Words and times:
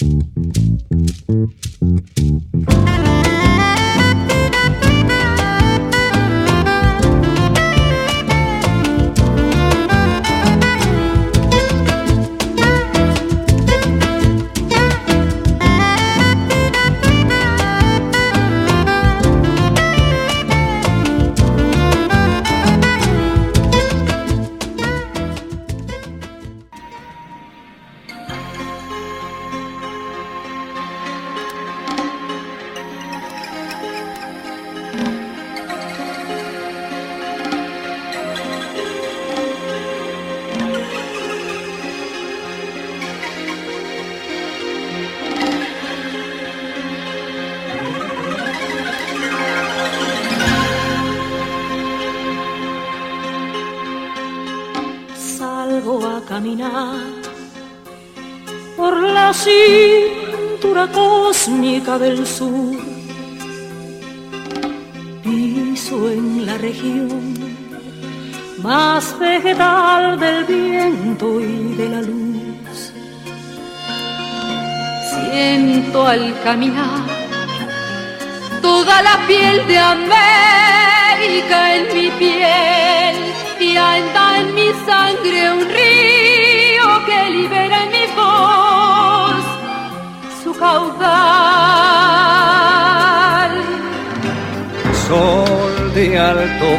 Mm-hmm. 0.00 0.61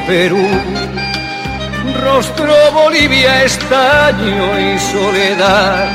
Perú, 0.08 0.48
rostro 2.04 2.54
Bolivia, 2.74 3.44
estaño 3.44 4.60
y 4.60 4.80
soledad. 4.80 5.90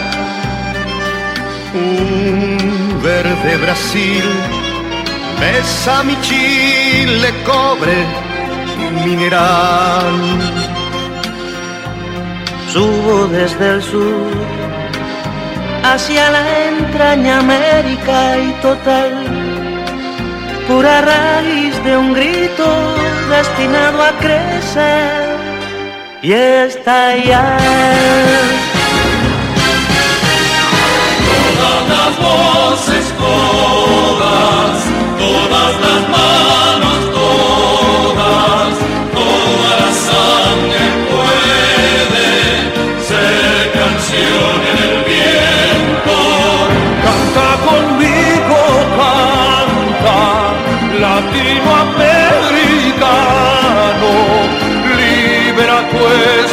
Un 1.74 3.00
verde 3.02 3.56
Brasil, 3.56 4.24
besa 5.40 6.02
mi 6.04 6.20
chile, 6.20 7.32
cobre 7.44 7.96
mineral. 9.04 10.14
Subo 12.72 13.26
desde 13.28 13.74
el 13.74 13.82
sur 13.82 14.58
hacia 15.82 16.30
la 16.30 16.68
entraña 16.68 17.38
América 17.38 18.38
y 18.38 18.52
total, 18.60 19.12
pura 20.68 21.00
raíz 21.00 21.82
de 21.82 21.96
un 21.96 22.12
grito 22.12 22.66
destinado 23.30 24.02
a 24.02 24.10
crecer 24.18 25.36
y 26.22 26.32
estallar. 26.32 27.58
Todas 31.30 31.82
las 31.88 32.18
voces, 32.18 33.14
todas, 33.18 34.87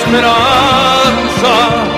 speranza 0.07 1.94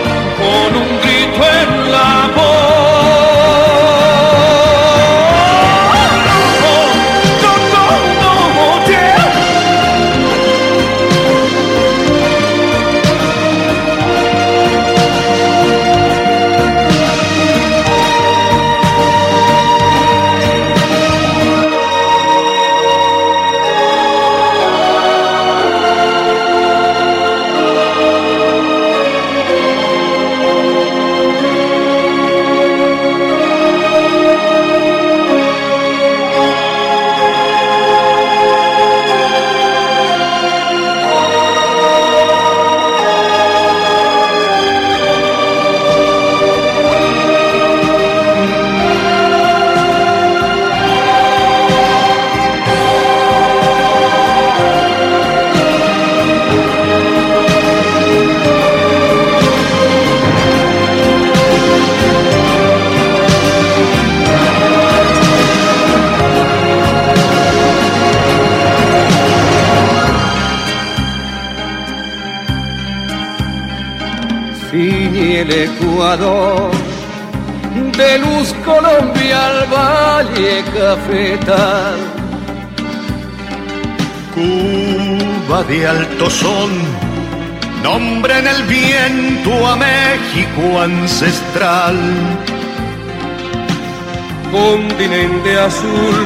De 76.18 78.18
luz 78.18 78.56
Colombia 78.66 79.50
al 79.50 79.68
valle 79.72 80.64
cafetal. 80.74 81.96
Cuba 84.34 85.62
de 85.64 85.88
alto 85.88 86.28
son, 86.28 86.72
nombre 87.84 88.40
en 88.40 88.48
el 88.48 88.64
viento 88.64 89.68
a 89.68 89.76
México 89.76 90.82
ancestral. 90.82 91.96
continente 94.52 95.60
azul. 95.60 96.26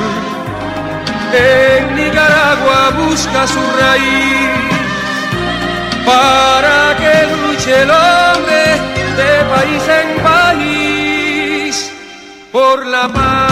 En 1.34 1.96
Nicaragua 1.98 2.92
busca 2.98 3.46
su 3.46 3.60
raíz 3.78 4.52
para 6.06 6.96
que 6.96 7.28
luche 7.36 7.82
el 7.82 7.92
hombre 7.92 8.91
de 9.16 9.44
país 9.54 9.84
en 9.88 10.24
país 10.24 11.92
por 12.52 12.86
la 12.86 13.08
paz. 13.08 13.51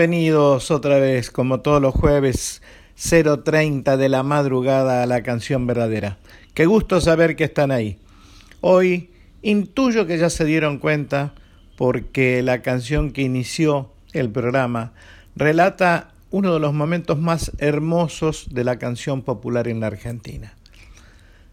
Bienvenidos 0.00 0.70
otra 0.70 0.98
vez, 0.98 1.30
como 1.30 1.60
todos 1.60 1.82
los 1.82 1.94
jueves, 1.94 2.62
0.30 2.96 3.98
de 3.98 4.08
la 4.08 4.22
madrugada 4.22 5.02
a 5.02 5.06
la 5.06 5.22
canción 5.22 5.66
verdadera. 5.66 6.16
Qué 6.54 6.64
gusto 6.64 7.02
saber 7.02 7.36
que 7.36 7.44
están 7.44 7.70
ahí. 7.70 7.98
Hoy 8.62 9.10
intuyo 9.42 10.06
que 10.06 10.16
ya 10.16 10.30
se 10.30 10.46
dieron 10.46 10.78
cuenta 10.78 11.34
porque 11.76 12.42
la 12.42 12.62
canción 12.62 13.10
que 13.10 13.20
inició 13.20 13.92
el 14.14 14.30
programa 14.30 14.94
relata 15.36 16.14
uno 16.30 16.54
de 16.54 16.60
los 16.60 16.72
momentos 16.72 17.18
más 17.18 17.52
hermosos 17.58 18.46
de 18.52 18.64
la 18.64 18.78
canción 18.78 19.20
popular 19.20 19.68
en 19.68 19.80
la 19.80 19.88
Argentina. 19.88 20.54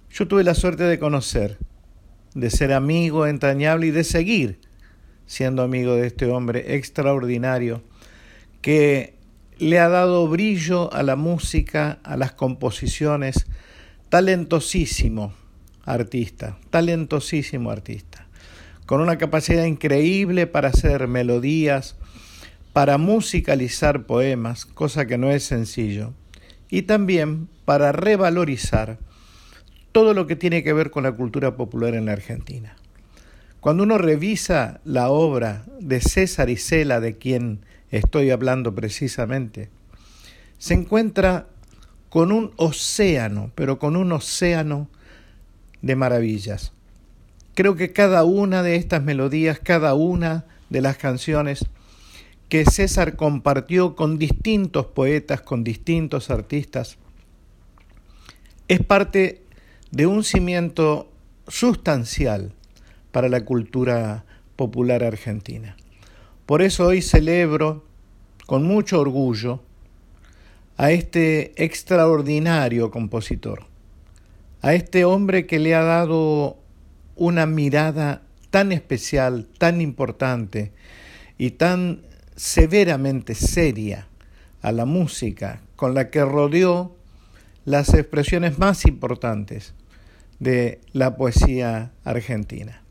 Yo 0.09 0.25
tuve 0.25 0.45
la 0.45 0.55
suerte 0.55 0.85
de 0.85 0.99
conocer, 0.99 1.57
de 2.33 2.49
ser 2.49 2.71
amigo 2.71 3.27
entrañable 3.27 3.87
y 3.87 3.91
de 3.91 4.05
seguir 4.05 4.61
siendo 5.25 5.63
amigo 5.63 5.95
de 5.95 6.07
este 6.07 6.27
hombre 6.27 6.77
extraordinario 6.77 7.83
que 8.61 9.15
le 9.59 9.79
ha 9.79 9.89
dado 9.89 10.27
brillo 10.27 10.91
a 10.93 11.03
la 11.03 11.15
música, 11.15 11.99
a 12.03 12.17
las 12.17 12.31
composiciones, 12.33 13.47
talentosísimo 14.09 15.33
artista, 15.83 16.57
talentosísimo 16.69 17.71
artista, 17.71 18.27
con 18.85 19.01
una 19.01 19.17
capacidad 19.17 19.65
increíble 19.65 20.47
para 20.47 20.69
hacer 20.69 21.07
melodías, 21.07 21.95
para 22.73 22.97
musicalizar 22.97 24.05
poemas, 24.05 24.65
cosa 24.65 25.07
que 25.07 25.17
no 25.17 25.31
es 25.31 25.43
sencillo, 25.43 26.13
y 26.69 26.83
también 26.83 27.47
para 27.65 27.91
revalorizar 27.91 28.99
todo 29.91 30.13
lo 30.13 30.27
que 30.27 30.35
tiene 30.35 30.63
que 30.63 30.73
ver 30.73 30.91
con 30.91 31.03
la 31.03 31.13
cultura 31.13 31.55
popular 31.55 31.95
en 31.95 32.05
la 32.05 32.11
Argentina. 32.11 32.75
Cuando 33.59 33.83
uno 33.83 33.97
revisa 33.97 34.79
la 34.85 35.09
obra 35.09 35.65
de 35.79 35.99
César 36.01 36.49
Isela, 36.49 36.99
de 36.99 37.17
quien 37.17 37.61
estoy 37.91 38.31
hablando 38.31 38.73
precisamente, 38.73 39.69
se 40.57 40.73
encuentra 40.73 41.47
con 42.09 42.31
un 42.31 42.51
océano, 42.57 43.51
pero 43.55 43.79
con 43.79 43.95
un 43.95 44.11
océano 44.11 44.87
de 45.81 45.95
maravillas. 45.95 46.71
Creo 47.53 47.75
que 47.75 47.93
cada 47.93 48.23
una 48.23 48.63
de 48.63 48.75
estas 48.75 49.03
melodías, 49.03 49.59
cada 49.59 49.93
una 49.93 50.45
de 50.69 50.81
las 50.81 50.97
canciones 50.97 51.65
que 52.49 52.65
César 52.65 53.15
compartió 53.15 53.95
con 53.95 54.17
distintos 54.17 54.85
poetas, 54.87 55.41
con 55.41 55.63
distintos 55.63 56.29
artistas, 56.29 56.97
es 58.67 58.81
parte 58.81 59.43
de 59.91 60.05
un 60.07 60.23
cimiento 60.23 61.09
sustancial 61.47 62.53
para 63.11 63.29
la 63.29 63.45
cultura 63.45 64.25
popular 64.55 65.03
argentina. 65.03 65.76
Por 66.47 66.61
eso 66.61 66.87
hoy 66.87 67.01
celebro 67.01 67.83
con 68.45 68.63
mucho 68.63 69.01
orgullo 69.01 69.61
a 70.77 70.91
este 70.91 71.51
extraordinario 71.61 72.89
compositor, 72.89 73.65
a 74.61 74.73
este 74.73 75.03
hombre 75.03 75.45
que 75.45 75.59
le 75.59 75.75
ha 75.75 75.81
dado 75.81 76.57
una 77.17 77.45
mirada 77.45 78.21
tan 78.49 78.71
especial, 78.71 79.49
tan 79.57 79.81
importante 79.81 80.71
y 81.37 81.51
tan 81.51 82.03
severamente 82.37 83.35
seria 83.35 84.07
a 84.61 84.71
la 84.71 84.85
música 84.85 85.59
con 85.75 85.93
la 85.93 86.09
que 86.09 86.23
rodeó 86.23 86.95
las 87.65 87.93
expresiones 87.93 88.57
más 88.57 88.85
importantes 88.85 89.73
de 90.39 90.79
la 90.93 91.17
poesía 91.17 91.91
argentina. 92.05 92.86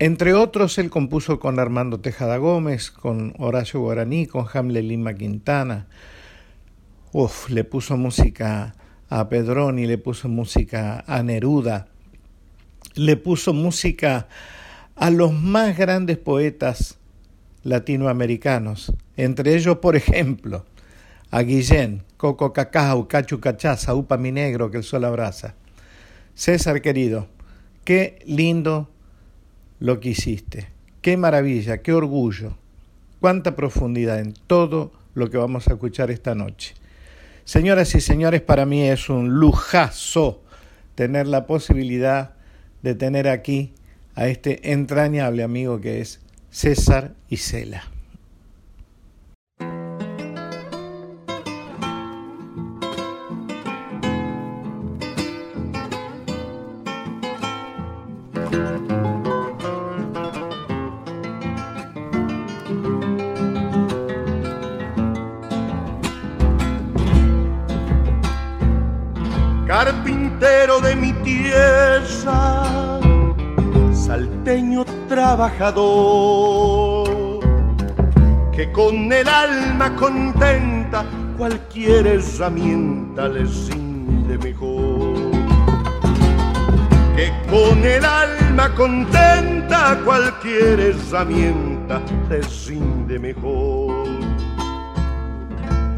Entre 0.00 0.32
otros, 0.32 0.78
él 0.78 0.90
compuso 0.90 1.40
con 1.40 1.58
Armando 1.58 1.98
Tejada 1.98 2.36
Gómez, 2.36 2.92
con 2.92 3.34
Horacio 3.38 3.80
Guaraní, 3.80 4.26
con 4.26 4.46
Hamlet 4.52 4.84
Lima 4.84 5.14
Quintana. 5.14 5.88
Uf, 7.10 7.50
le 7.50 7.64
puso 7.64 7.96
música 7.96 8.76
a 9.10 9.28
Pedroni, 9.28 9.86
le 9.86 9.98
puso 9.98 10.28
música 10.28 11.02
a 11.04 11.24
Neruda, 11.24 11.88
le 12.94 13.16
puso 13.16 13.52
música 13.52 14.28
a 14.94 15.10
los 15.10 15.32
más 15.32 15.76
grandes 15.76 16.16
poetas 16.16 16.98
latinoamericanos, 17.64 18.92
entre 19.16 19.56
ellos, 19.56 19.78
por 19.78 19.96
ejemplo, 19.96 20.64
a 21.32 21.42
Guillén, 21.42 22.04
Coco 22.16 22.52
Cacao, 22.52 23.08
Cachu 23.08 23.40
Cachaza, 23.40 23.96
Upa 23.96 24.16
Mi 24.16 24.30
Negro, 24.30 24.70
que 24.70 24.76
el 24.76 24.84
sol 24.84 25.04
abraza. 25.04 25.56
César 26.34 26.82
querido, 26.82 27.26
qué 27.84 28.20
lindo 28.26 28.88
lo 29.80 30.00
que 30.00 30.10
hiciste. 30.10 30.68
Qué 31.02 31.16
maravilla, 31.16 31.78
qué 31.78 31.92
orgullo, 31.92 32.56
cuánta 33.20 33.56
profundidad 33.56 34.20
en 34.20 34.34
todo 34.46 34.92
lo 35.14 35.30
que 35.30 35.36
vamos 35.36 35.68
a 35.68 35.72
escuchar 35.74 36.10
esta 36.10 36.34
noche. 36.34 36.74
Señoras 37.44 37.94
y 37.94 38.00
señores, 38.00 38.42
para 38.42 38.66
mí 38.66 38.82
es 38.82 39.08
un 39.08 39.34
lujazo 39.34 40.42
tener 40.94 41.26
la 41.26 41.46
posibilidad 41.46 42.34
de 42.82 42.94
tener 42.94 43.28
aquí 43.28 43.72
a 44.14 44.26
este 44.28 44.72
entrañable 44.72 45.42
amigo 45.42 45.80
que 45.80 46.00
es 46.00 46.20
César 46.50 47.14
Isela. 47.28 47.97
Trabajador, 75.28 77.04
que 78.50 78.72
con 78.72 79.12
el 79.12 79.28
alma 79.28 79.94
contenta 79.94 81.04
cualquier 81.36 82.06
herramienta 82.06 83.28
le 83.28 83.44
rinde 83.44 84.38
mejor. 84.38 85.30
Que 87.14 87.30
con 87.50 87.84
el 87.84 88.02
alma 88.06 88.74
contenta 88.74 90.00
cualquier 90.02 90.80
herramienta 90.80 92.00
le 92.30 92.40
rinde 92.66 93.18
mejor. 93.18 94.08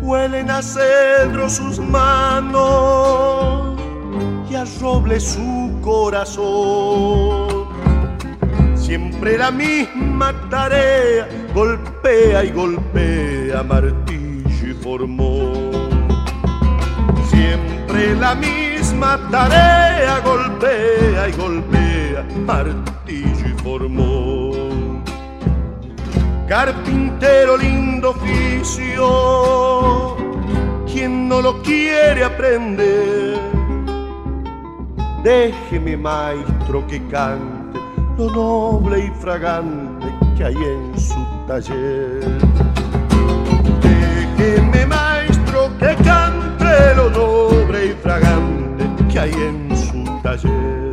Huelen 0.02 0.50
a 0.50 0.60
cedro 0.60 1.48
sus 1.48 1.78
manos 1.78 3.78
y 4.50 4.56
roble 4.80 5.20
su 5.20 5.78
corazón. 5.80 7.59
Siempre 8.90 9.38
la 9.38 9.52
misma 9.52 10.34
tarea, 10.50 11.28
golpea 11.54 12.42
y 12.42 12.50
golpea 12.50 13.62
martillo 13.62 14.66
y 14.68 14.74
formón. 14.82 15.70
Siempre 17.30 18.16
la 18.16 18.34
misma 18.34 19.16
tarea, 19.30 20.18
golpea 20.24 21.28
y 21.28 21.32
golpea 21.34 22.26
martillo 22.44 23.46
y 23.46 23.62
formón. 23.62 25.04
Carpintero 26.48 27.56
lindo 27.56 28.10
oficio, 28.10 29.06
quien 30.92 31.28
no 31.28 31.40
lo 31.40 31.62
quiere 31.62 32.24
aprender 32.24 33.38
Déjeme, 35.22 35.96
maestro, 35.96 36.84
que 36.88 37.00
cante 37.06 37.59
lo 38.20 38.30
noble 38.30 39.06
y 39.06 39.10
fragante 39.18 40.06
que 40.36 40.44
hay 40.44 40.54
en 40.54 41.00
su 41.00 41.24
taller. 41.46 42.20
Déjeme, 43.80 44.86
maestro, 44.86 45.70
que 45.78 45.94
cante 46.04 46.94
lo 46.96 47.08
noble 47.10 47.86
y 47.86 47.92
fragante 48.02 48.84
que 49.10 49.20
hay 49.20 49.32
en 49.32 49.74
su 49.74 50.04
taller. 50.22 50.89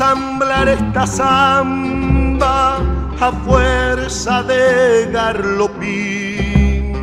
Ensamblar 0.00 0.66
esta 0.66 1.06
samba 1.06 2.78
a 3.20 3.32
fuerza 3.44 4.42
de 4.44 5.10
garlopín. 5.12 6.94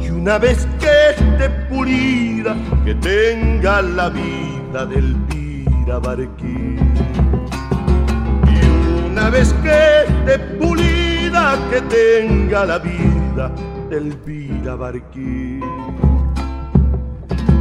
Y 0.00 0.10
una 0.10 0.38
vez 0.38 0.66
que 0.80 1.10
esté 1.10 1.48
pulida, 1.70 2.56
que 2.84 2.96
tenga 2.96 3.80
la 3.80 4.08
vida 4.08 4.86
del 4.86 5.14
Elvira 5.14 6.00
Barquín. 6.00 6.80
Y 8.48 9.10
una 9.12 9.30
vez 9.30 9.54
que 9.62 10.02
esté 10.08 10.40
pulida, 10.58 11.56
que 11.70 11.80
tenga 11.82 12.66
la 12.66 12.78
vida 12.80 13.52
de 13.88 13.98
Elvira 13.98 14.74
Barquín. 14.74 15.62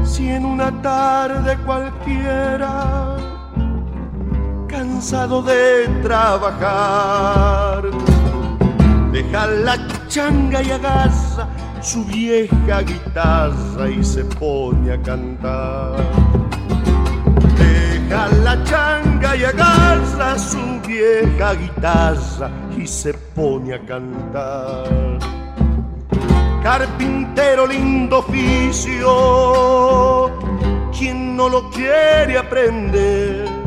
Si 0.04 0.28
en 0.28 0.44
una 0.44 0.72
tarde 0.82 1.56
cualquiera, 1.66 3.31
cansado 4.72 5.44
de 5.44 5.88
trabajar, 6.02 7.84
deja 9.12 9.46
la 9.46 9.78
changa 10.08 10.64
y 10.64 10.72
agarra 10.72 11.50
su 11.82 12.06
vieja 12.06 12.82
guitarra 12.82 13.90
y 13.90 14.02
se 14.04 14.24
pone 14.24 14.94
a 14.94 15.02
cantar. 15.02 15.98
Deja 17.58 18.30
la 18.44 18.64
changa 18.64 19.36
y 19.36 19.44
agarra 19.44 20.40
su 20.40 20.80
vieja 20.88 21.54
guitarra 21.54 22.50
y 22.78 22.88
se 22.88 23.14
pone 23.14 23.74
a 23.74 23.80
cantar. 23.86 25.20
Carpintero 26.64 27.68
lindo 27.68 28.20
oficio, 28.20 29.10
quien 30.98 31.36
no 31.36 31.50
lo 31.50 31.70
quiere 31.72 32.38
aprender, 32.38 33.61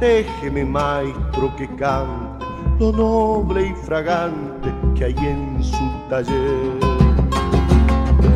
déjeme 0.00 0.64
maestro 0.64 1.54
que 1.56 1.68
cante 1.76 2.44
lo 2.78 2.92
noble 2.92 3.68
y 3.68 3.74
fragante 3.74 4.72
que 4.96 5.04
hay 5.04 5.16
en 5.18 5.62
su 5.62 5.90
taller. 6.08 6.80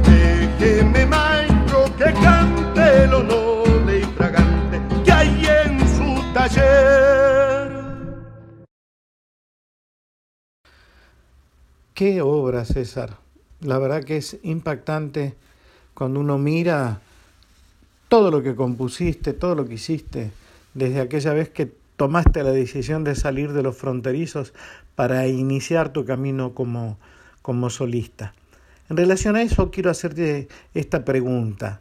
Déjeme 0.05 1.07
maestro 1.07 1.85
que 1.97 2.13
cante 2.13 3.07
lo 3.09 3.23
noble 3.23 4.01
y 4.01 4.05
fragante 4.05 4.81
que 5.05 5.13
hay 5.13 5.47
en 5.47 5.81
su 5.81 6.33
taller. 6.33 7.69
Qué 11.95 12.23
obra, 12.23 12.65
César. 12.65 13.17
La 13.61 13.79
verdad 13.79 14.05
que 14.05 14.19
es 14.19 14.39
impactante 14.45 15.35
cuando 15.95 16.21
uno 16.21 16.39
mira 16.39 17.01
todo 18.09 18.31
lo 18.31 18.43
que 18.43 18.55
compusiste, 18.55 19.33
todo 19.33 19.57
lo 19.57 19.67
que 19.67 19.75
hiciste, 19.75 20.31
desde 20.79 21.01
aquella 21.01 21.33
vez 21.33 21.49
que 21.51 21.73
tomaste 21.97 22.43
la 22.43 22.53
decisión 22.53 23.05
de 23.05 23.15
salir 23.15 23.53
de 23.53 23.63
los 23.63 23.77
fronterizos 23.77 24.55
para 24.95 25.27
iniciar 25.27 25.93
tu 25.93 26.05
camino 26.05 26.55
como, 26.55 26.99
como 27.43 27.71
solista. 27.71 28.35
En 28.89 28.97
relación 28.97 29.37
a 29.37 29.43
eso 29.43 29.71
quiero 29.71 29.91
hacerte 29.91 30.49
esta 30.75 31.05
pregunta. 31.05 31.81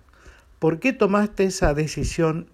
¿Por 0.59 0.79
qué 0.79 0.91
tomaste 0.91 1.45
esa 1.45 1.73
decisión 1.73 2.47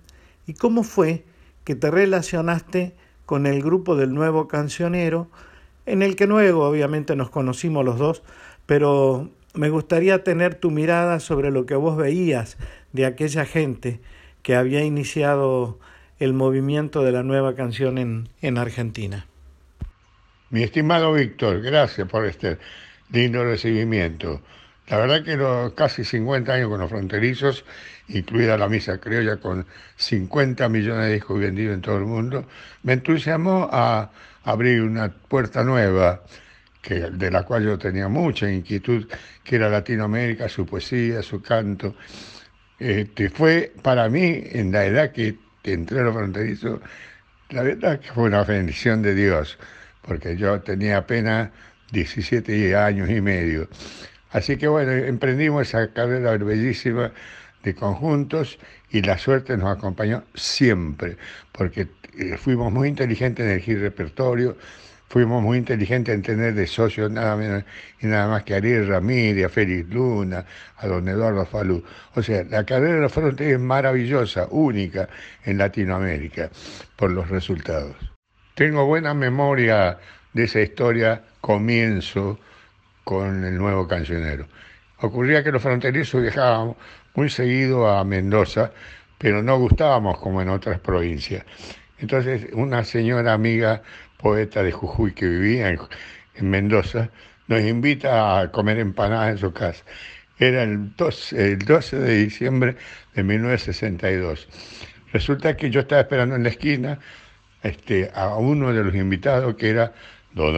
y 0.45 0.53
cómo 0.53 0.83
fue 0.83 1.23
que 1.63 1.75
te 1.75 1.89
relacionaste 1.89 2.93
con 3.25 3.45
el 3.47 3.63
grupo 3.63 3.95
del 3.95 4.13
nuevo 4.13 4.49
cancionero, 4.49 5.29
en 5.85 6.01
el 6.01 6.15
que 6.17 6.27
luego 6.27 6.67
obviamente 6.67 7.15
nos 7.15 7.29
conocimos 7.29 7.85
los 7.85 7.97
dos, 7.97 8.23
pero 8.65 9.29
me 9.53 9.69
gustaría 9.69 10.23
tener 10.23 10.55
tu 10.55 10.71
mirada 10.71 11.19
sobre 11.19 11.51
lo 11.51 11.65
que 11.65 11.75
vos 11.75 11.95
veías 11.95 12.57
de 12.91 13.05
aquella 13.05 13.45
gente 13.45 14.01
que 14.41 14.55
había 14.55 14.83
iniciado 14.83 15.79
el 16.23 16.33
movimiento 16.33 17.03
de 17.03 17.11
la 17.11 17.21
nueva 17.21 17.53
canción 17.53 17.97
en, 17.97 18.29
en 18.41 18.57
Argentina. 18.57 19.25
Mi 20.51 20.63
estimado 20.63 21.11
Víctor, 21.11 21.61
gracias 21.61 22.07
por 22.07 22.25
este 22.25 22.59
lindo 23.11 23.43
recibimiento. 23.43 24.41
La 24.87 24.97
verdad 24.97 25.23
que 25.23 25.35
los 25.35 25.73
casi 25.73 26.05
50 26.05 26.53
años 26.53 26.69
con 26.69 26.79
los 26.79 26.89
fronterizos, 26.89 27.65
incluida 28.07 28.57
la 28.57 28.69
misa 28.69 28.99
criolla 28.99 29.35
con 29.37 29.65
50 29.97 30.69
millones 30.69 31.07
de 31.07 31.13
discos 31.15 31.39
vendidos 31.39 31.73
en 31.73 31.81
todo 31.81 31.97
el 31.97 32.05
mundo, 32.05 32.45
me 32.83 32.93
entusiasmó 32.93 33.67
a 33.69 34.09
abrir 34.45 34.81
una 34.81 35.09
puerta 35.09 35.61
nueva 35.65 36.23
que, 36.81 36.95
de 37.11 37.31
la 37.31 37.43
cual 37.43 37.65
yo 37.65 37.77
tenía 37.77 38.07
mucha 38.07 38.49
inquietud, 38.49 39.07
que 39.43 39.57
era 39.57 39.67
Latinoamérica, 39.67 40.47
su 40.47 40.65
poesía, 40.65 41.21
su 41.21 41.41
canto. 41.41 41.95
Este, 42.79 43.29
fue 43.29 43.73
para 43.81 44.07
mí, 44.07 44.41
en 44.51 44.71
la 44.71 44.85
edad 44.85 45.11
que 45.11 45.42
entré 45.63 45.99
a 45.99 46.03
los 46.03 46.15
fronterizos, 46.15 46.79
la 47.49 47.63
verdad 47.63 47.99
que 47.99 48.11
fue 48.11 48.25
una 48.25 48.43
bendición 48.43 49.01
de 49.01 49.15
Dios, 49.15 49.57
porque 50.01 50.35
yo 50.35 50.59
tenía 50.61 50.97
apenas 50.97 51.49
17 51.91 52.75
años 52.75 53.09
y 53.09 53.21
medio. 53.21 53.67
Así 54.31 54.57
que 54.57 54.67
bueno, 54.67 54.91
emprendimos 54.91 55.67
esa 55.67 55.93
carrera 55.93 56.35
bellísima 56.37 57.11
de 57.63 57.75
conjuntos 57.75 58.57
y 58.89 59.01
la 59.01 59.17
suerte 59.17 59.55
nos 59.57 59.77
acompañó 59.77 60.23
siempre, 60.33 61.17
porque 61.51 61.87
eh, 62.17 62.37
fuimos 62.37 62.71
muy 62.71 62.89
inteligentes 62.89 63.45
en 63.45 63.51
elegir 63.51 63.79
repertorio, 63.79 64.57
fuimos 65.13 65.43
muy 65.43 65.59
inteligentes 65.59 66.15
en 66.15 66.23
tener 66.23 66.55
de 66.55 66.65
socios 66.65 67.11
nada 67.11 67.35
menos 67.35 67.63
y 68.01 68.07
nada 68.07 68.27
más 68.27 68.41
que 68.41 68.55
Ariel 68.55 68.87
Ramírez, 68.87 69.45
a 69.45 69.49
Félix 69.49 69.87
Luna, 69.93 70.43
a 70.77 70.87
don 70.87 71.07
Eduardo 71.07 71.45
Falú. 71.45 71.83
O 72.15 72.23
sea, 72.23 72.43
la 72.45 72.65
carrera 72.65 72.95
de 72.95 73.01
los 73.01 73.11
fronterizos 73.11 73.53
es 73.53 73.59
maravillosa, 73.59 74.47
única 74.49 75.07
en 75.45 75.59
Latinoamérica, 75.59 76.49
por 76.95 77.11
los 77.11 77.29
resultados. 77.29 77.95
Tengo 78.55 78.87
buena 78.87 79.13
memoria 79.13 79.99
de 80.33 80.45
esa 80.45 80.61
historia, 80.61 81.21
comienzo 81.41 82.39
con 83.03 83.45
el 83.45 83.55
nuevo 83.55 83.87
cancionero. 83.87 84.47
Ocurría 85.01 85.43
que 85.43 85.51
los 85.51 85.61
fronterizos 85.61 86.23
viajábamos 86.23 86.75
muy 87.13 87.29
seguido 87.29 87.87
a 87.87 88.03
Mendoza, 88.03 88.71
pero 89.19 89.43
no 89.43 89.59
gustábamos 89.59 90.17
como 90.17 90.41
en 90.41 90.49
otras 90.49 90.79
provincias. 90.79 91.45
Entonces, 92.03 92.47
una 92.51 92.83
señora 92.83 93.31
amiga 93.31 93.81
poeta 94.23 94.63
de 94.63 94.71
Jujuy 94.71 95.11
que 95.11 95.27
vivía 95.27 95.69
en, 95.69 96.49
Mendoza, 96.49 97.09
nos 97.47 97.61
invita 97.61 98.39
a 98.39 98.51
comer 98.51 98.79
empanadas 98.79 99.31
en 99.31 99.37
su 99.37 99.53
casa. 99.53 99.83
Era 100.39 100.63
el 100.63 100.95
12, 100.95 101.51
el 101.53 101.59
12 101.59 101.99
de 101.99 102.17
diciembre 102.23 102.75
de 103.13 103.23
1962. 103.23 104.47
Resulta 105.11 105.55
que 105.55 105.69
yo 105.69 105.81
estaba 105.81 106.01
esperando 106.01 106.35
en 106.35 106.43
la 106.43 106.49
esquina 106.49 106.97
este, 107.61 108.09
a 108.15 108.37
uno 108.37 108.73
de 108.73 108.83
los 108.83 108.95
invitados 108.95 109.55
que 109.55 109.69
era 109.69 109.93
Don 110.31 110.55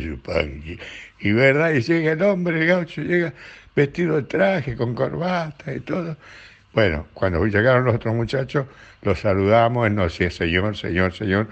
Yupanqui. 0.00 0.78
Y 1.20 1.32
verdad, 1.32 1.72
y 1.72 1.82
llega 1.82 2.12
el 2.12 2.22
hombre, 2.22 2.60
el 2.60 2.66
gaucho, 2.68 3.02
llega 3.02 3.34
vestido 3.74 4.16
de 4.16 4.22
traje, 4.22 4.76
con 4.76 4.94
corbata 4.94 5.74
y 5.74 5.80
todo. 5.80 6.16
Bueno, 6.72 7.06
cuando 7.14 7.44
llegaron 7.46 7.84
los 7.84 7.96
otros 7.96 8.14
muchachos, 8.14 8.66
los 9.02 9.20
saludamos, 9.20 9.90
no 9.90 10.08
sé, 10.08 10.30
señor, 10.30 10.76
señor, 10.76 11.12
señor, 11.12 11.48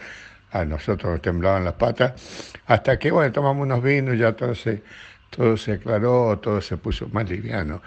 a 0.53 0.65
nosotros 0.65 1.13
nos 1.13 1.23
temblaban 1.23 1.65
las 1.65 1.75
patas, 1.75 2.53
hasta 2.67 2.99
que, 2.99 3.11
bueno, 3.11 3.33
tomamos 3.33 3.65
unos 3.65 3.83
vinos, 3.83 4.19
ya 4.19 4.33
todo 4.33 4.55
se, 4.55 4.83
todo 5.31 5.57
se 5.57 5.73
aclaró, 5.73 6.39
todo 6.39 6.61
se 6.61 6.77
puso 6.77 7.09
más 7.09 7.29
liviano. 7.29 7.83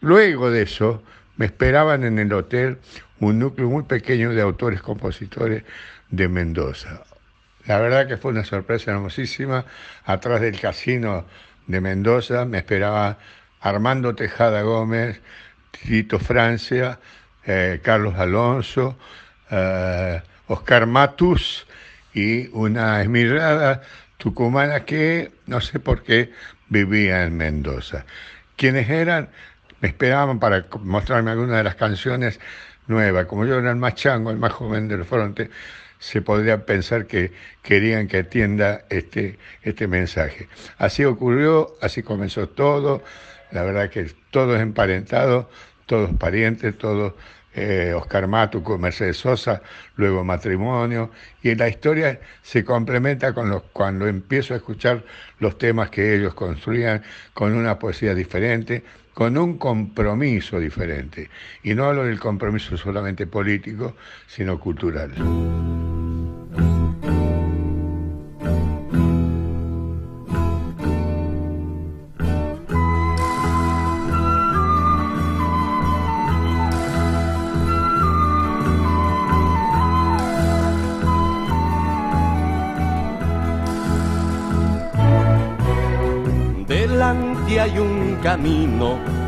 Luego 0.00 0.50
de 0.50 0.62
eso, 0.62 1.02
me 1.36 1.46
esperaban 1.46 2.04
en 2.04 2.18
el 2.18 2.32
hotel 2.32 2.78
un 3.20 3.38
núcleo 3.38 3.68
muy 3.68 3.84
pequeño 3.84 4.30
de 4.30 4.42
autores, 4.42 4.82
compositores 4.82 5.62
de 6.10 6.28
Mendoza. 6.28 7.04
La 7.66 7.78
verdad 7.78 8.08
que 8.08 8.16
fue 8.16 8.32
una 8.32 8.44
sorpresa 8.44 8.90
hermosísima. 8.90 9.64
Atrás 10.04 10.40
del 10.40 10.60
casino 10.60 11.24
de 11.68 11.80
Mendoza 11.80 12.44
me 12.44 12.58
esperaba 12.58 13.18
Armando 13.60 14.14
Tejada 14.14 14.62
Gómez, 14.62 15.20
Tito 15.70 16.18
Francia, 16.18 16.98
eh, 17.44 17.80
Carlos 17.82 18.14
Alonso, 18.16 18.98
eh, 19.50 20.20
Oscar 20.48 20.86
Matus, 20.86 21.66
y 22.14 22.48
una 22.48 23.00
esmirrada 23.02 23.82
tucumana 24.18 24.84
que 24.84 25.32
no 25.46 25.60
sé 25.60 25.80
por 25.80 26.02
qué 26.02 26.30
vivía 26.68 27.24
en 27.24 27.36
Mendoza. 27.36 28.04
¿Quiénes 28.56 28.88
eran? 28.88 29.28
Me 29.80 29.88
esperaban 29.88 30.38
para 30.38 30.66
mostrarme 30.80 31.32
alguna 31.32 31.56
de 31.58 31.64
las 31.64 31.74
canciones 31.74 32.38
nuevas. 32.86 33.26
Como 33.26 33.44
yo 33.44 33.58
era 33.58 33.70
el 33.70 33.76
más 33.76 33.94
chango, 33.94 34.30
el 34.30 34.38
más 34.38 34.52
joven 34.52 34.88
del 34.88 35.04
fronte, 35.04 35.50
se 35.98 36.20
podría 36.22 36.64
pensar 36.66 37.06
que 37.06 37.32
querían 37.62 38.08
que 38.08 38.18
atienda 38.18 38.84
este, 38.90 39.38
este 39.62 39.86
mensaje. 39.86 40.48
Así 40.78 41.04
ocurrió, 41.04 41.76
así 41.80 42.02
comenzó 42.02 42.48
todo. 42.48 43.02
La 43.50 43.62
verdad 43.62 43.90
que 43.90 44.10
todos 44.30 44.60
emparentados, 44.60 45.46
todos 45.86 46.10
parientes, 46.18 46.76
todos 46.78 47.14
eh, 47.54 47.92
Oscar 47.94 48.26
Matu 48.26 48.62
con 48.62 48.80
Mercedes 48.80 49.18
Sosa, 49.18 49.62
luego 49.96 50.24
matrimonio, 50.24 51.10
y 51.42 51.54
la 51.54 51.68
historia 51.68 52.20
se 52.42 52.64
complementa 52.64 53.32
con 53.32 53.50
los, 53.50 53.62
cuando 53.72 54.06
empiezo 54.06 54.54
a 54.54 54.58
escuchar 54.58 55.04
los 55.38 55.58
temas 55.58 55.90
que 55.90 56.14
ellos 56.14 56.34
construían 56.34 57.02
con 57.34 57.54
una 57.54 57.78
poesía 57.78 58.14
diferente, 58.14 58.82
con 59.14 59.36
un 59.36 59.58
compromiso 59.58 60.58
diferente. 60.58 61.28
Y 61.62 61.74
no 61.74 61.84
hablo 61.84 62.04
del 62.04 62.18
compromiso 62.18 62.76
solamente 62.76 63.26
político, 63.26 63.96
sino 64.26 64.58
cultural. 64.58 65.12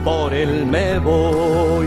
Por 0.05 0.33
él 0.33 0.67
me 0.67 0.99
voy. 0.99 1.87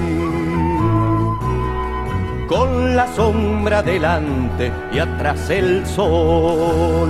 Con 2.48 2.96
la 2.96 3.08
sombra 3.14 3.82
delante 3.82 4.72
y 4.94 5.00
atrás 5.00 5.50
el 5.50 5.86
sol. 5.86 7.10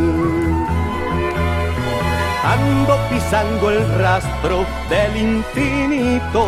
Ando 2.43 2.97
pisando 3.09 3.69
el 3.71 3.81
rastro 3.99 4.65
del 4.89 5.13
infinito. 5.17 6.43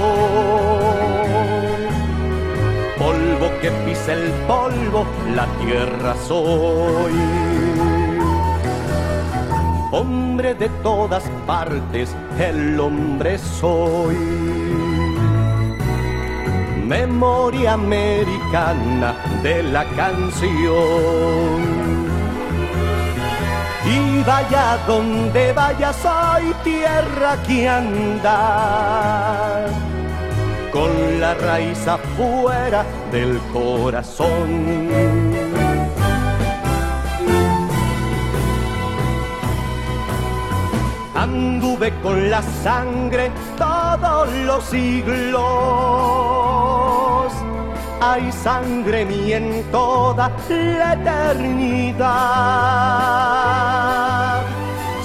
Polvo 2.97 3.47
que 3.61 3.71
pisa 3.85 4.13
el 4.13 4.29
polvo, 4.47 5.05
la 5.35 5.45
tierra 5.61 6.15
soy 6.27 7.88
hombre 9.91 10.53
de 10.53 10.69
todas 10.84 11.24
partes, 11.46 12.15
el 12.39 12.79
hombre 12.79 13.38
soy. 13.38 14.15
Memoria 16.86 17.74
americana 17.74 19.15
de 19.43 19.63
la 19.63 19.86
canción. 19.96 20.50
Y 23.86 24.24
vaya 24.24 24.77
donde 24.88 25.53
vaya, 25.53 25.93
soy 25.93 26.53
tierra 26.63 27.38
que 27.48 27.67
anda, 27.67 29.65
con 30.72 31.19
la 31.19 31.34
raíz 31.34 31.88
afuera 31.88 32.86
del 33.12 33.39
corazón. 33.51 35.49
Anduve 41.23 41.93
con 42.01 42.29
la 42.29 42.41
sangre 42.63 43.29
todos 43.57 44.31
los 44.45 44.63
siglos. 44.63 45.41
Hay 48.01 48.31
sangre 48.31 49.05
mía 49.05 49.38
en 49.38 49.63
toda 49.71 50.31
la 50.49 50.93
eternidad. 50.93 51.99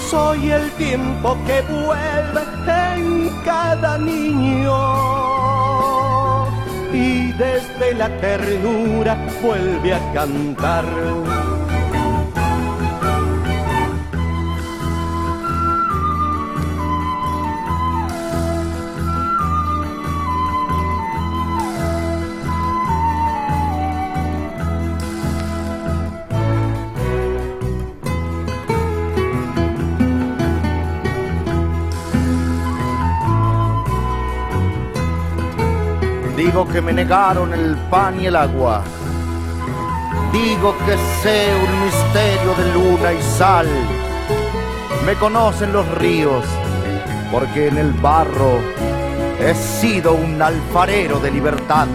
Soy 0.09 0.53
el 0.53 0.71
tiempo 0.73 1.37
que 1.47 1.63
vuelve 1.63 2.43
en 2.95 3.31
cada 3.45 3.99
niño 3.99 4.79
y 6.93 7.33
desde 7.33 7.95
la 7.95 8.09
ternura 8.19 9.17
vuelve 9.43 9.95
a 9.95 10.13
cantar 10.13 10.85
Digo 36.55 36.69
que 36.69 36.81
me 36.81 36.93
negaron 36.93 37.53
el 37.53 37.77
pan 37.91 38.21
y 38.21 38.27
el 38.27 38.37
agua. 38.37 38.85
Digo 40.33 40.73
que 40.87 40.97
sé 41.21 41.49
un 41.53 41.85
misterio 41.85 42.55
de 42.55 42.73
luna 42.73 43.13
y 43.13 43.21
sal. 43.21 43.67
Me 45.05 45.15
conocen 45.17 45.73
los 45.73 45.85
ríos, 45.99 46.45
porque 47.33 47.67
en 47.67 47.79
el 47.79 47.91
barro 47.95 48.61
he 49.41 49.53
sido 49.53 50.15
un 50.15 50.41
alfarero 50.41 51.19
de 51.19 51.33
libertad. 51.33 51.89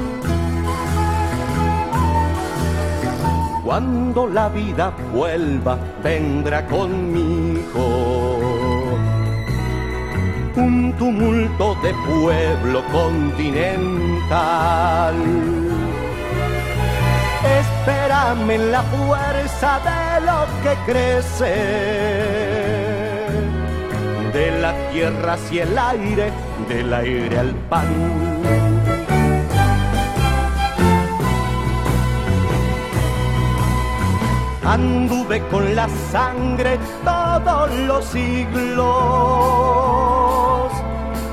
Cuando 3.63 4.28
la 4.28 4.50
vida 4.50 4.91
vuelva, 5.13 5.78
vendrá 6.04 6.67
conmigo 6.67 8.19
un 10.58 10.88
tumulto 11.00 11.74
de 11.82 11.92
pueblo 12.06 12.84
continental. 12.92 15.16
Espérame 17.62 18.52
en 18.52 18.72
la 18.72 18.84
fuerza 18.84 19.80
de 19.90 20.22
lo 20.28 20.40
que 20.62 20.74
crece, 20.92 21.56
de 24.34 24.46
la 24.60 24.74
tierra 24.92 25.34
hacia 25.34 25.64
el 25.64 25.76
aire, 25.78 26.32
del 26.68 26.94
aire 26.94 27.40
al 27.40 27.56
pan. 27.70 27.88
Anduve 34.74 35.42
con 35.48 35.76
la 35.76 35.88
sangre 36.12 36.78
todos 37.04 37.70
los 37.88 38.06
siglos 38.06 39.60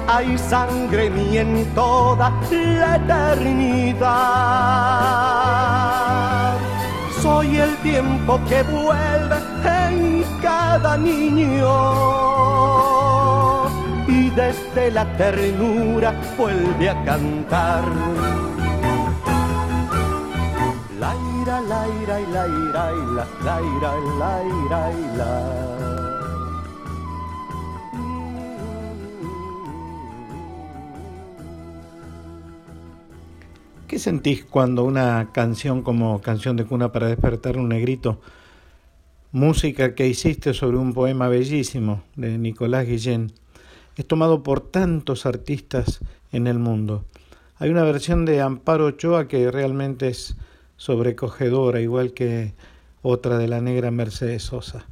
hay 0.09 0.39
sangre 0.39 1.11
mía 1.11 1.43
en 1.43 1.67
toda 1.75 2.33
la 2.51 2.97
eternidad. 2.97 4.07
Soy 7.21 7.59
el 7.59 7.77
tiempo 7.79 8.41
que 8.49 8.63
vuelve 8.63 9.37
en 9.65 10.25
cada 10.41 10.97
niño 10.97 11.67
y 14.09 14.31
desde 14.31 14.91
la 14.93 15.05
ternura 15.17 16.15
vuelve 16.39 16.89
a 16.89 17.05
cantar. 17.05 17.85
La 21.47 21.63
ira, 21.63 22.19
la 22.19 22.49
ira, 22.49 22.49
la 22.75 22.93
ira, 22.93 23.27
la 23.45 23.63
ira, 23.63 23.93
la 24.19 24.33
ira, 24.43 24.81
la 25.17 25.31
¿Qué 33.87 34.01
sentís 34.01 34.45
cuando 34.45 34.83
una 34.83 35.31
canción 35.33 35.83
como 35.83 36.21
Canción 36.21 36.57
de 36.57 36.65
Cuna 36.65 36.91
para 36.91 37.07
despertar 37.07 37.59
un 37.59 37.69
negrito, 37.69 38.21
música 39.31 39.95
que 39.95 40.09
hiciste 40.09 40.53
sobre 40.53 40.79
un 40.79 40.95
poema 40.95 41.29
bellísimo 41.29 42.03
de 42.17 42.39
Nicolás 42.39 42.89
Guillén, 42.89 43.33
es 43.95 44.05
tomado 44.05 44.43
por 44.43 44.63
tantos 44.63 45.27
artistas 45.27 46.01
en 46.33 46.49
el 46.49 46.59
mundo? 46.59 47.05
Hay 47.59 47.71
una 47.71 47.85
versión 47.85 48.25
de 48.25 48.41
Amparo 48.41 48.87
Ochoa 48.87 49.29
que 49.29 49.49
realmente 49.53 50.09
es 50.09 50.37
sobrecogedora, 50.77 51.81
igual 51.81 52.13
que 52.13 52.55
otra 53.03 53.39
de 53.39 53.49
la 53.49 53.61
negra 53.61 53.91
Mercedes 53.91 54.43
Sosa. 54.43 54.87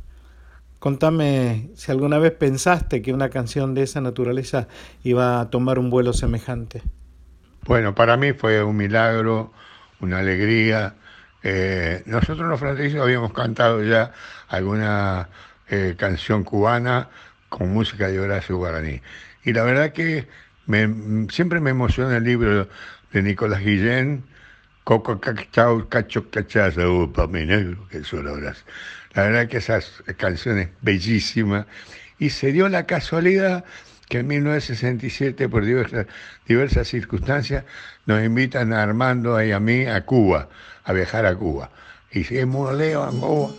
Contame 0.79 1.71
si 1.77 1.91
alguna 1.91 2.19
vez 2.19 2.33
pensaste 2.33 3.01
que 3.01 3.13
una 3.13 3.31
canción 3.31 3.75
de 3.75 3.83
esa 3.83 4.01
naturaleza 4.01 4.69
iba 5.03 5.41
a 5.41 5.51
tomar 5.51 5.79
un 5.79 5.89
vuelo 5.89 6.13
semejante. 6.13 6.83
Bueno, 7.67 7.95
para 7.95 8.17
mí 8.19 8.35
fue 8.35 8.63
un 8.63 8.77
milagro, 8.77 9.53
una 10.01 10.19
alegría. 10.19 10.95
Eh, 11.43 12.03
nosotros 12.05 12.47
los 12.47 12.61
fronterizos 12.61 13.01
habíamos 13.01 13.33
cantado 13.33 13.83
ya 13.83 14.13
alguna 14.49 15.31
eh, 15.69 15.95
canción 15.97 16.45
cubana 16.45 17.09
con 17.49 17.73
música 17.73 18.09
de 18.09 18.21
Horacio 18.21 18.59
Guaraní. 18.59 19.01
Y 19.45 19.53
la 19.55 19.63
verdad 19.63 19.93
que 19.93 20.29
siempre 21.31 21.61
me 21.61 21.71
emociona 21.71 22.19
el 22.19 22.25
libro 22.25 22.69
de 23.13 23.23
Nicolás 23.23 23.61
Guillén, 23.61 24.25
Coco 24.85 25.19
Cacao, 25.19 25.89
Cacho 25.89 26.31
Cachaza, 26.31 26.87
upa, 26.87 27.27
mi 27.27 27.47
negro, 27.47 27.89
que 27.89 28.05
son 28.05 28.27
horas. 28.27 28.65
La 29.15 29.23
verdad 29.23 29.49
que 29.49 29.57
esas 29.57 30.03
canciones 30.19 30.69
bellísimas. 30.83 31.67
Y 32.19 32.31
se 32.31 32.53
dio 32.53 32.69
la 32.69 32.87
casualidad 32.87 33.65
que 34.09 34.19
en 34.19 34.27
1967, 34.27 35.49
por 35.49 35.65
diversas, 35.65 36.89
circunstancias, 36.89 37.65
nos 38.05 38.23
invitan 38.23 38.75
a 38.75 38.83
Armando 38.83 39.43
y 39.43 39.53
a 39.53 39.59
mí 39.59 39.87
a 39.87 40.05
Cuba, 40.05 40.49
a 40.85 40.93
viajar 40.93 41.25
a 41.25 41.35
Cuba. 41.35 41.71
Hicimos 42.13 42.75
Leo 42.75 43.03
a 43.03 43.11
Cuba, 43.11 43.55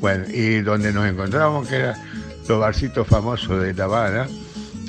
bueno, 0.00 0.24
y 0.28 0.60
donde 0.60 0.92
nos 0.92 1.06
encontramos, 1.06 1.68
que 1.68 1.76
era 1.76 1.94
los 2.48 2.58
barcitos 2.60 3.06
famosos 3.06 3.62
de 3.62 3.72
La 3.74 3.84
Habana, 3.84 4.26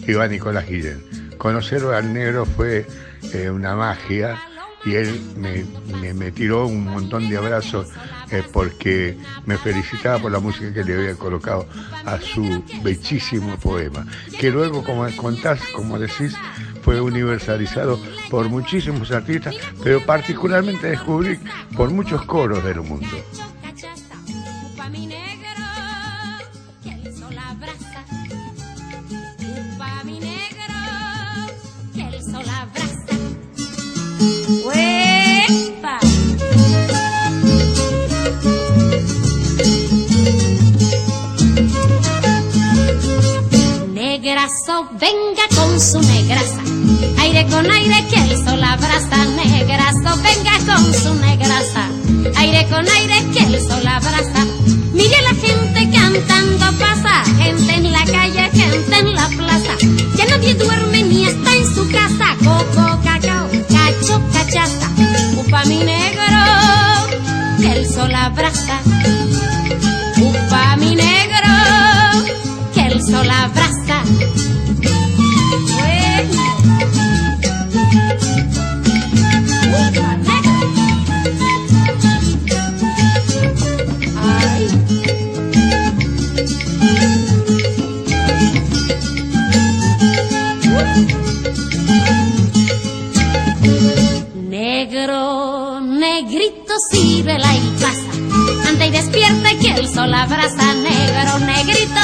iba 0.08 0.28
Nicolás 0.28 0.68
Guillén. 0.68 1.04
Conocer 1.38 1.84
al 1.84 2.12
negro 2.12 2.46
fue 2.46 2.88
eh, 3.34 3.50
una 3.50 3.76
magia 3.76 4.38
y 4.86 4.96
él 4.96 5.20
me, 5.38 6.32
tiró 6.32 6.68
un 6.68 6.86
montón 6.86 7.28
de 7.28 7.38
abrazos 7.38 7.88
eh, 8.32 8.44
porque 8.54 9.18
me 9.46 9.58
felicitaba 9.58 10.20
por 10.20 10.32
la 10.32 10.40
música 10.40 10.74
que 10.74 10.84
le 10.84 10.94
había 10.94 11.16
colocado 11.16 11.68
a 12.06 12.20
su 12.20 12.64
bellísimo 12.84 13.58
poema, 13.58 14.06
que 14.40 14.52
luego, 14.52 14.84
como 14.84 15.08
contás, 15.16 15.60
como 15.74 15.98
decís, 15.98 16.36
fue 16.84 17.02
universalizado 17.02 18.00
por 18.30 18.48
muchísimos 18.48 19.12
artistas, 19.12 19.56
pero 19.84 20.00
particularmente 20.06 20.88
descubrí 20.88 21.40
por 21.76 21.90
muchos 21.90 22.24
coros 22.26 22.64
del 22.64 22.82
mundo. 22.82 23.18
Negrazo, 44.46 44.88
venga 44.92 45.42
con 45.56 45.82
su 45.82 46.00
negraza. 46.02 46.62
Aire 47.18 47.48
con 47.48 47.66
aire 47.68 48.06
que 48.12 48.18
el 48.18 48.46
sol 48.46 48.64
abraza. 48.64 49.26
Negrazo, 49.36 50.22
venga 50.22 50.56
con 50.72 50.94
su 50.94 51.16
negraza. 51.16 51.90
Aire 52.38 52.68
con 52.70 52.88
aire 52.88 53.26
que 53.34 53.44
el 53.44 53.60
sol 53.60 53.88
abraza. 53.88 54.46
Mire 54.94 55.18
la 55.24 55.34
gente 55.34 55.90
cantando 55.98 56.78
pasa. 56.78 57.24
Gente 57.40 57.74
en 57.74 57.92
la 57.92 58.06
calle, 58.06 58.52
gente 58.54 59.00
en 59.00 59.16
la 59.16 59.28
plaza. 59.30 59.78
Ya 60.16 60.26
nadie 60.26 60.54
duerme 60.54 61.02
ni 61.02 61.26
está 61.26 61.52
en 61.56 61.66
su 61.66 61.90
casa. 61.90 62.36
Coco, 62.44 63.00
cacao, 63.04 63.50
cacho, 63.68 64.22
cachaza. 64.32 64.92
Upa 65.38 65.66
mi 65.66 65.80
negro, 65.80 66.44
que 67.60 67.72
el 67.80 67.92
sol 67.92 68.14
abraza. 68.14 68.80
Upa 70.18 70.76
mi 70.76 70.96
negro, 70.96 71.50
que 72.76 72.82
el 72.82 73.04
sol 73.04 73.28
abraza. 73.28 73.85
Bueno. 75.74 76.42
Upa, 79.80 80.10
negro. 80.18 80.60
Ay. 84.22 84.64
Negro, 94.50 95.80
negrito, 95.82 96.74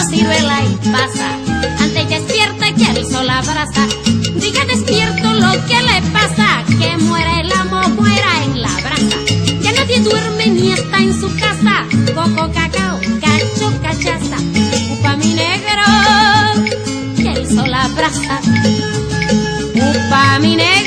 sírvela 0.09 0.63
y 0.63 0.75
pasa. 0.89 1.40
Diga 3.41 4.63
despierto 4.65 5.33
lo 5.33 5.51
que 5.65 5.79
le 5.81 6.01
pasa. 6.13 6.63
Que 6.67 6.95
muera 6.97 7.41
el 7.41 7.51
amo, 7.51 7.89
muera 7.89 8.43
en 8.43 8.61
la 8.61 8.69
brasa. 8.69 9.17
Ya 9.61 9.71
nadie 9.71 9.99
duerme 9.99 10.47
ni 10.47 10.71
está 10.73 10.97
en 10.99 11.19
su 11.19 11.27
casa. 11.39 11.85
Coco, 12.13 12.51
cacao, 12.53 12.99
cacho, 13.19 13.73
cachaza. 13.81 14.37
Upa 14.91 15.15
mi 15.17 15.33
negro, 15.33 15.83
que 17.17 17.31
el 17.31 17.47
sol 17.49 17.73
abraza. 17.73 18.39
Upa 19.73 20.39
mi 20.39 20.55
negro, 20.55 20.80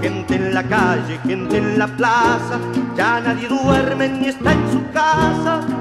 gente 0.00 0.34
en 0.36 0.54
la 0.54 0.62
calle, 0.62 1.18
gente 1.24 1.58
en 1.58 1.78
la 1.78 1.86
plaza. 1.86 2.58
Ya 2.96 3.20
nadie 3.20 3.48
duerme 3.48 4.08
ni 4.08 4.28
está 4.28 4.52
en 4.52 4.72
su 4.72 4.90
casa. 4.92 5.75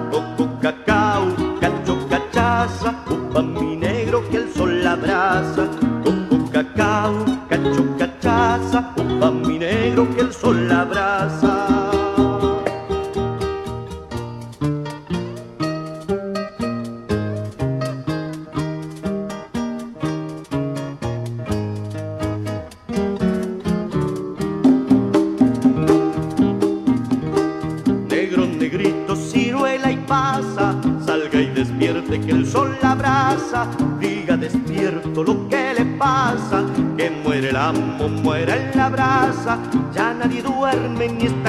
Diga 33.99 34.38
despierto 34.38 35.23
lo 35.23 35.47
que 35.47 35.73
le 35.73 35.86
pasa, 35.97 36.63
que 36.97 37.10
muere 37.10 37.49
el 37.49 37.56
amo, 37.56 38.10
muere 38.10 38.71
en 38.71 38.78
la 38.78 38.89
brasa, 38.89 39.58
ya 39.93 40.13
nadie 40.13 40.41
duerme 40.41 41.08
ni 41.10 41.25
está 41.25 41.44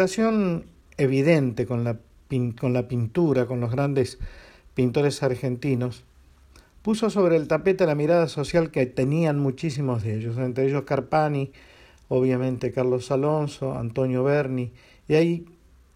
relación 0.00 0.64
evidente 0.96 1.66
con 1.66 1.84
la, 1.84 1.98
con 2.58 2.72
la 2.72 2.88
pintura, 2.88 3.44
con 3.44 3.60
los 3.60 3.70
grandes 3.70 4.18
pintores 4.72 5.22
argentinos, 5.22 6.04
puso 6.80 7.10
sobre 7.10 7.36
el 7.36 7.48
tapete 7.48 7.84
la 7.84 7.94
mirada 7.94 8.26
social 8.26 8.70
que 8.70 8.86
tenían 8.86 9.38
muchísimos 9.38 10.02
de 10.02 10.16
ellos, 10.16 10.38
entre 10.38 10.66
ellos 10.66 10.84
Carpani, 10.84 11.52
obviamente 12.08 12.72
Carlos 12.72 13.10
Alonso, 13.10 13.76
Antonio 13.76 14.24
Berni, 14.24 14.72
y 15.06 15.16
hay 15.16 15.44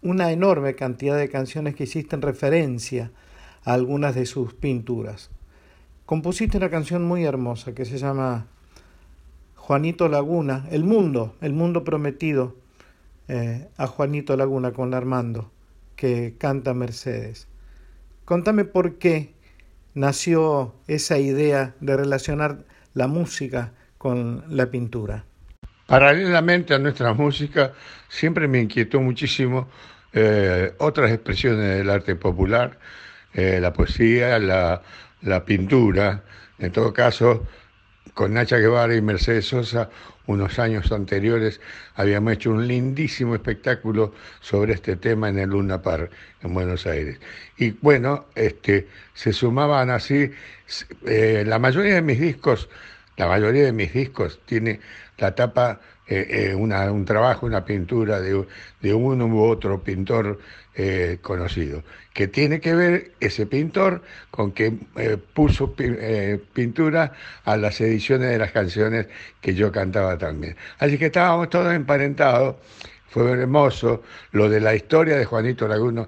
una 0.03 0.31
enorme 0.31 0.75
cantidad 0.75 1.17
de 1.17 1.27
canciones 1.27 1.73
que 1.73 1.85
hiciste 1.85 2.15
en 2.15 2.21
referencia 2.21 3.11
a 3.63 3.73
algunas 3.73 4.13
de 4.13 4.27
sus 4.27 4.53
pinturas. 4.53 5.31
Compusiste 6.05 6.57
una 6.57 6.69
canción 6.69 7.03
muy 7.03 7.23
hermosa 7.23 7.73
que 7.73 7.85
se 7.85 7.97
llama 7.97 8.45
Juanito 9.55 10.09
Laguna, 10.09 10.67
El 10.69 10.83
Mundo, 10.83 11.33
El 11.41 11.53
Mundo 11.53 11.83
Prometido, 11.83 12.53
eh, 13.27 13.67
a 13.77 13.87
Juanito 13.87 14.37
Laguna 14.37 14.71
con 14.71 14.93
Armando, 14.93 15.51
que 15.95 16.35
canta 16.37 16.73
Mercedes. 16.73 17.47
Contame 18.25 18.65
por 18.65 18.97
qué 18.97 19.33
nació 19.93 20.75
esa 20.87 21.17
idea 21.17 21.75
de 21.79 21.97
relacionar 21.97 22.65
la 22.93 23.07
música 23.07 23.73
con 23.97 24.43
la 24.49 24.67
pintura. 24.67 25.25
Paralelamente 25.87 26.73
a 26.73 26.79
nuestra 26.79 27.13
música, 27.13 27.73
siempre 28.09 28.47
me 28.47 28.59
inquietó 28.59 28.99
muchísimo 29.01 29.67
eh, 30.13 30.73
otras 30.79 31.11
expresiones 31.11 31.77
del 31.77 31.89
arte 31.89 32.15
popular, 32.15 32.79
eh, 33.33 33.59
la 33.61 33.73
poesía, 33.73 34.39
la, 34.39 34.81
la 35.21 35.45
pintura. 35.45 36.23
En 36.57 36.71
todo 36.71 36.93
caso, 36.93 37.45
con 38.13 38.33
Nacha 38.33 38.57
Guevara 38.57 38.95
y 38.95 39.01
Mercedes 39.01 39.45
Sosa, 39.45 39.89
unos 40.27 40.59
años 40.59 40.91
anteriores, 40.91 41.61
habíamos 41.95 42.33
hecho 42.33 42.51
un 42.51 42.67
lindísimo 42.67 43.35
espectáculo 43.35 44.13
sobre 44.39 44.73
este 44.73 44.95
tema 44.95 45.29
en 45.29 45.39
el 45.39 45.49
Luna 45.49 45.81
Park, 45.81 46.11
en 46.41 46.53
Buenos 46.53 46.85
Aires. 46.85 47.19
Y 47.57 47.71
bueno, 47.71 48.25
este, 48.35 48.87
se 49.13 49.33
sumaban 49.33 49.89
así, 49.89 50.31
eh, 51.05 51.43
la 51.45 51.59
mayoría 51.59 51.95
de 51.95 52.01
mis 52.01 52.19
discos, 52.19 52.69
la 53.17 53.27
mayoría 53.27 53.63
de 53.65 53.71
mis 53.71 53.93
discos 53.93 54.39
tiene 54.45 54.79
la 55.17 55.35
tapa 55.35 55.79
eh, 56.07 56.49
eh, 56.51 56.55
una- 56.55 56.91
un 56.91 57.05
trabajo, 57.05 57.45
una 57.45 57.65
pintura 57.65 58.19
de, 58.21 58.45
de 58.81 58.93
uno 58.93 59.25
u 59.27 59.41
otro 59.43 59.83
pintor 59.83 60.39
eh, 60.75 61.19
conocido, 61.21 61.83
que 62.13 62.27
tiene 62.27 62.59
que 62.59 62.75
ver 62.75 63.11
ese 63.19 63.45
pintor 63.45 64.01
con 64.29 64.51
que 64.51 64.71
puso 65.33 65.73
pi- 65.75 65.95
pintura 66.53 67.13
a 67.45 67.57
las 67.57 67.79
ediciones 67.81 68.29
de 68.29 68.37
las 68.37 68.51
canciones 68.51 69.07
que 69.41 69.53
yo 69.55 69.71
cantaba 69.71 70.17
también. 70.17 70.55
Así 70.79 70.97
que 70.97 71.07
estábamos 71.07 71.49
todos 71.49 71.73
emparentados. 71.73 72.57
Fue 73.07 73.31
hermoso. 73.31 74.03
Lo 74.31 74.49
de 74.49 74.59
la 74.59 74.75
historia 74.75 75.15
de 75.15 75.23
Juanito 75.25 75.67
Laguna, 75.69 76.07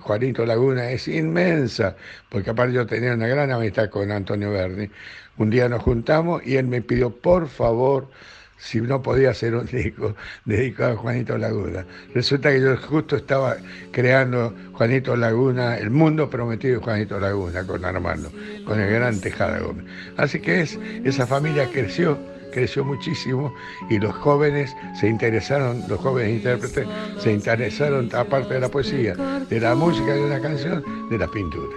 Juanito 0.00 0.46
Laguna 0.46 0.90
es 0.90 1.06
inmensa, 1.08 1.96
porque 2.30 2.50
aparte 2.50 2.72
yo 2.74 2.86
tenía 2.86 3.12
una 3.14 3.26
gran 3.26 3.50
amistad 3.50 3.90
con 3.90 4.10
Antonio 4.10 4.50
Berni. 4.52 4.90
Un 5.36 5.50
día 5.50 5.68
nos 5.68 5.82
juntamos 5.82 6.42
y 6.46 6.56
él 6.56 6.66
me 6.66 6.80
pidió, 6.82 7.10
por 7.14 7.48
favor, 7.48 8.08
si 8.58 8.80
no 8.80 9.02
podía 9.02 9.30
hacer 9.30 9.54
un 9.54 9.66
disco 9.66 10.14
dedicado 10.44 10.92
a 10.92 10.96
Juanito 10.96 11.38
Laguna. 11.38 11.84
Resulta 12.14 12.50
que 12.50 12.60
yo 12.60 12.76
justo 12.76 13.16
estaba 13.16 13.56
creando 13.92 14.54
Juanito 14.72 15.16
Laguna, 15.16 15.76
el 15.78 15.90
mundo 15.90 16.28
prometido 16.30 16.78
de 16.78 16.84
Juanito 16.84 17.20
Laguna, 17.20 17.66
con 17.66 17.84
Armando, 17.84 18.30
con 18.64 18.80
el 18.80 18.90
gran 18.90 19.20
Tejada 19.20 19.58
Gómez. 19.60 19.84
Así 20.16 20.40
que 20.40 20.62
es, 20.62 20.78
esa 21.04 21.26
familia 21.26 21.68
creció, 21.70 22.18
creció 22.52 22.84
muchísimo 22.84 23.54
y 23.90 23.98
los 23.98 24.14
jóvenes 24.14 24.74
se 24.98 25.08
interesaron, 25.08 25.82
los 25.88 26.00
jóvenes 26.00 26.36
intérpretes 26.36 26.86
se 27.18 27.32
interesaron, 27.32 28.08
aparte 28.14 28.54
de 28.54 28.60
la 28.60 28.68
poesía, 28.68 29.14
de 29.14 29.60
la 29.60 29.74
música 29.74 30.14
de 30.14 30.24
una 30.24 30.40
canción, 30.40 30.82
de 31.10 31.18
la 31.18 31.28
pintura. 31.28 31.76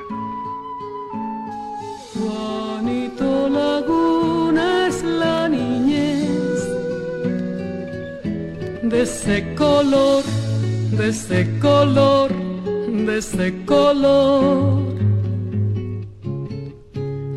Juanito 2.13 3.49
Laguna 3.49 4.87
es 4.87 5.03
la 5.03 5.47
niñez 5.47 5.88
de 8.89 9.03
ese 9.03 9.53
color, 9.55 10.23
de 10.91 11.09
ese 11.09 11.59
color, 11.59 12.31
de 13.05 13.17
ese 13.19 13.65
color. 13.65 14.83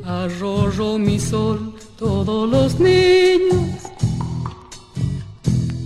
Arroyo 0.04 0.98
mi 0.98 1.18
sol, 1.18 1.74
todos 1.98 2.48
los 2.48 2.80
niños 2.80 3.82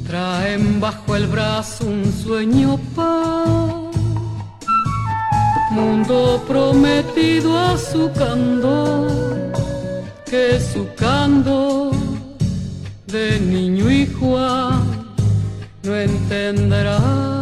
traen 0.07 0.81
bajo 0.81 1.16
el 1.16 1.26
brazo 1.26 1.85
un 1.87 2.12
sueño 2.12 2.79
paz 2.94 3.96
mundo 5.72 6.42
prometido 6.46 7.59
a 7.59 7.76
su 7.76 8.11
candor, 8.12 9.11
que 10.24 10.61
su 10.61 10.87
candor 10.94 11.92
de 13.07 13.40
niño 13.40 13.90
y 13.90 14.07
Juan 14.07 14.95
no 15.87 15.94
entenderá. 15.94 17.36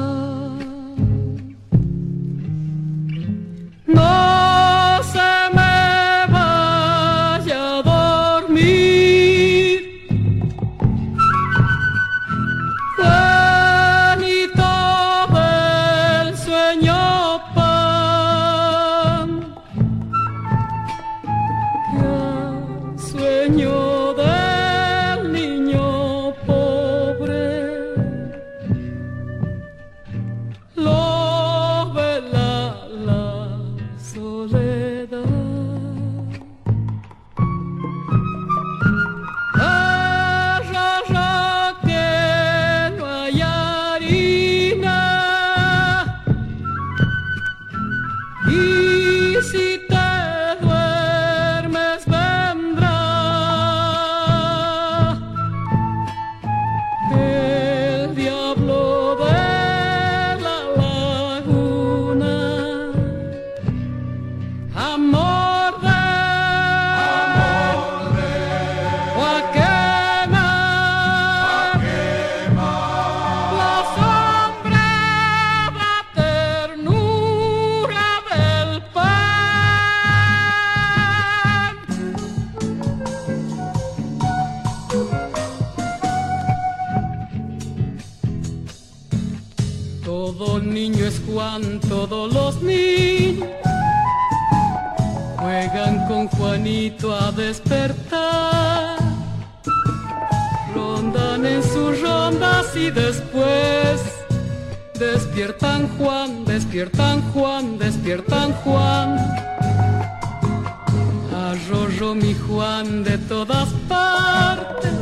Mi 112.14 112.32
Juan 112.32 113.02
de 113.02 113.18
todas 113.18 113.68
partes, 113.88 114.92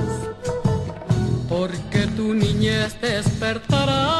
porque 1.46 2.07
tu 2.16 2.33
niñez 2.33 2.98
despertará 3.03 4.18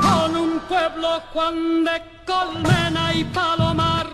con 0.00 0.36
un 0.36 0.60
pueblo 0.68 1.20
Juan 1.32 1.82
de 1.82 2.00
colmena 2.24 3.12
y 3.14 3.24
palomar. 3.24 4.06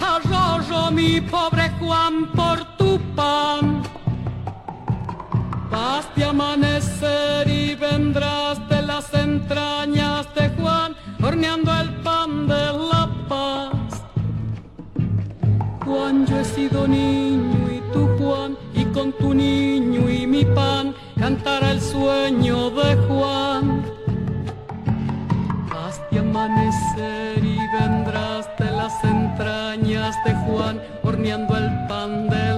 Arroyo 0.00 0.92
mi 0.92 1.20
pobre 1.20 1.70
Juan 1.80 2.30
por 2.36 2.76
tu 2.76 3.00
pan. 3.16 3.82
Vas 5.72 6.06
de 6.14 6.24
amanecer 6.24 7.48
y 7.48 7.74
vendrás 7.74 8.68
de 8.68 8.82
las 8.82 9.12
entrañas 9.12 10.32
de 10.36 10.50
Juan, 10.50 10.94
horneando 11.20 11.74
el 11.74 11.99
Juan, 15.90 16.24
yo 16.24 16.38
he 16.38 16.44
sido 16.44 16.86
niño 16.86 17.68
y 17.68 17.80
tú 17.92 18.08
Juan, 18.16 18.56
y 18.74 18.84
con 18.84 19.12
tu 19.12 19.34
niño 19.34 20.08
y 20.08 20.24
mi 20.24 20.44
pan 20.44 20.94
cantará 21.18 21.72
el 21.72 21.80
sueño 21.80 22.70
de 22.70 22.94
Juan. 23.08 23.82
De 26.10 26.18
amanecer 26.18 27.38
y 27.44 27.58
vendrás 27.78 28.48
de 28.58 28.70
las 28.70 29.04
entrañas 29.04 30.16
de 30.24 30.34
Juan, 30.34 30.80
horneando 31.04 31.56
el 31.56 31.86
pan 31.86 32.28
de 32.28 32.49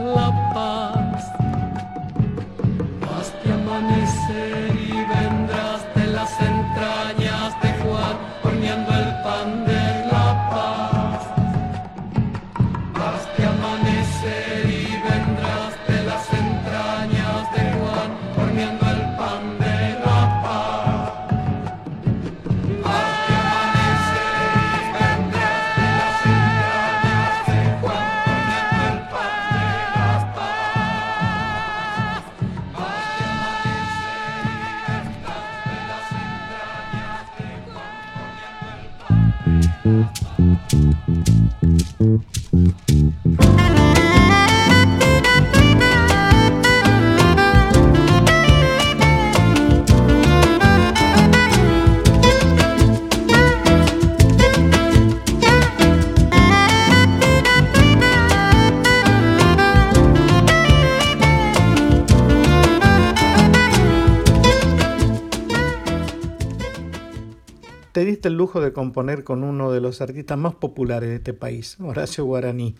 diste 68.01 68.29
el 68.29 68.35
lujo 68.35 68.61
de 68.61 68.73
componer 68.73 69.23
con 69.23 69.45
uno 69.45 69.71
de 69.71 69.81
los 69.81 70.01
artistas 70.01 70.39
más 70.39 70.55
populares 70.55 71.11
de 71.11 71.17
este 71.17 71.35
país, 71.35 71.77
Horacio 71.81 72.25
Guaraní. 72.25 72.75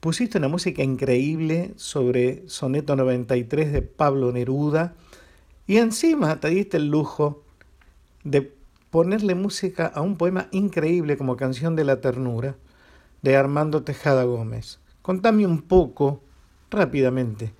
Pusiste 0.00 0.38
una 0.38 0.48
música 0.48 0.82
increíble 0.82 1.72
sobre 1.76 2.48
Soneto 2.48 2.94
93 2.94 3.72
de 3.72 3.82
Pablo 3.82 4.30
Neruda 4.30 4.94
y 5.66 5.78
encima 5.78 6.38
te 6.38 6.48
diste 6.48 6.76
el 6.76 6.88
lujo 6.88 7.42
de 8.22 8.52
ponerle 8.90 9.34
música 9.34 9.86
a 9.86 10.00
un 10.00 10.16
poema 10.16 10.48
increíble 10.52 11.16
como 11.16 11.36
Canción 11.36 11.74
de 11.74 11.84
la 11.84 12.00
Ternura 12.00 12.54
de 13.22 13.36
Armando 13.36 13.82
Tejada 13.82 14.24
Gómez. 14.24 14.78
Contame 15.02 15.46
un 15.46 15.62
poco, 15.62 16.22
rápidamente, 16.70 17.52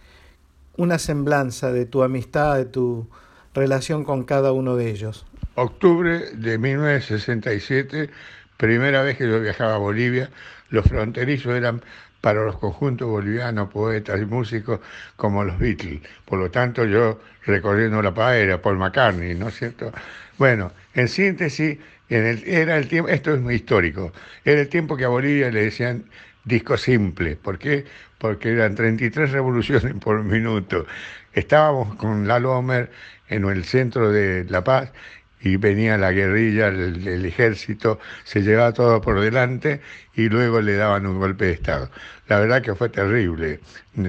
una 0.76 0.98
semblanza 0.98 1.72
de 1.72 1.86
tu 1.86 2.02
amistad, 2.02 2.56
de 2.56 2.66
tu 2.66 3.08
relación 3.52 4.04
con 4.04 4.24
cada 4.24 4.52
uno 4.52 4.76
de 4.76 4.90
ellos. 4.90 5.26
Octubre 5.60 6.20
de 6.34 6.56
1967, 6.56 8.10
primera 8.56 9.02
vez 9.02 9.18
que 9.18 9.28
yo 9.28 9.40
viajaba 9.40 9.74
a 9.74 9.78
Bolivia, 9.78 10.30
los 10.70 10.86
fronterizos 10.86 11.52
eran 11.52 11.82
para 12.20 12.44
los 12.44 12.58
conjuntos 12.58 13.08
bolivianos, 13.08 13.68
poetas 13.68 14.20
y 14.20 14.24
músicos 14.24 14.78
como 15.16 15.42
los 15.42 15.58
Beatles. 15.58 16.00
Por 16.24 16.38
lo 16.38 16.48
tanto, 16.48 16.84
yo 16.84 17.20
recorriendo 17.44 18.00
la 18.00 18.14
paz 18.14 18.36
era 18.36 18.62
Paul 18.62 18.78
McCartney, 18.78 19.34
¿no 19.34 19.48
es 19.48 19.56
cierto? 19.56 19.92
Bueno, 20.36 20.70
en 20.94 21.08
síntesis, 21.08 21.78
era 22.08 22.76
el 22.76 22.86
tiempo, 22.86 23.10
esto 23.10 23.34
es 23.34 23.40
muy 23.40 23.56
histórico, 23.56 24.12
era 24.44 24.60
el 24.60 24.68
tiempo 24.68 24.96
que 24.96 25.06
a 25.06 25.08
Bolivia 25.08 25.50
le 25.50 25.64
decían 25.64 26.04
disco 26.44 26.76
simple. 26.76 27.34
¿Por 27.34 27.58
qué? 27.58 27.84
Porque 28.18 28.52
eran 28.52 28.76
33 28.76 29.32
revoluciones 29.32 29.92
por 29.94 30.22
minuto. 30.22 30.86
Estábamos 31.32 31.96
con 31.96 32.28
Lalo 32.28 32.56
Homer 32.56 32.92
en 33.28 33.44
el 33.44 33.64
centro 33.64 34.10
de 34.10 34.46
La 34.48 34.64
Paz 34.64 34.92
y 35.40 35.56
venía 35.56 35.96
la 35.98 36.12
guerrilla, 36.12 36.68
el, 36.68 37.24
ejército, 37.24 37.98
se 38.24 38.42
llevaba 38.42 38.72
todo 38.72 39.00
por 39.00 39.20
delante 39.20 39.80
y 40.14 40.28
luego 40.28 40.60
le 40.60 40.76
daban 40.76 41.06
un 41.06 41.18
golpe 41.18 41.46
de 41.46 41.52
Estado. 41.52 41.90
La 42.26 42.40
verdad 42.40 42.62
que 42.62 42.74
fue 42.74 42.88
terrible, 42.88 43.60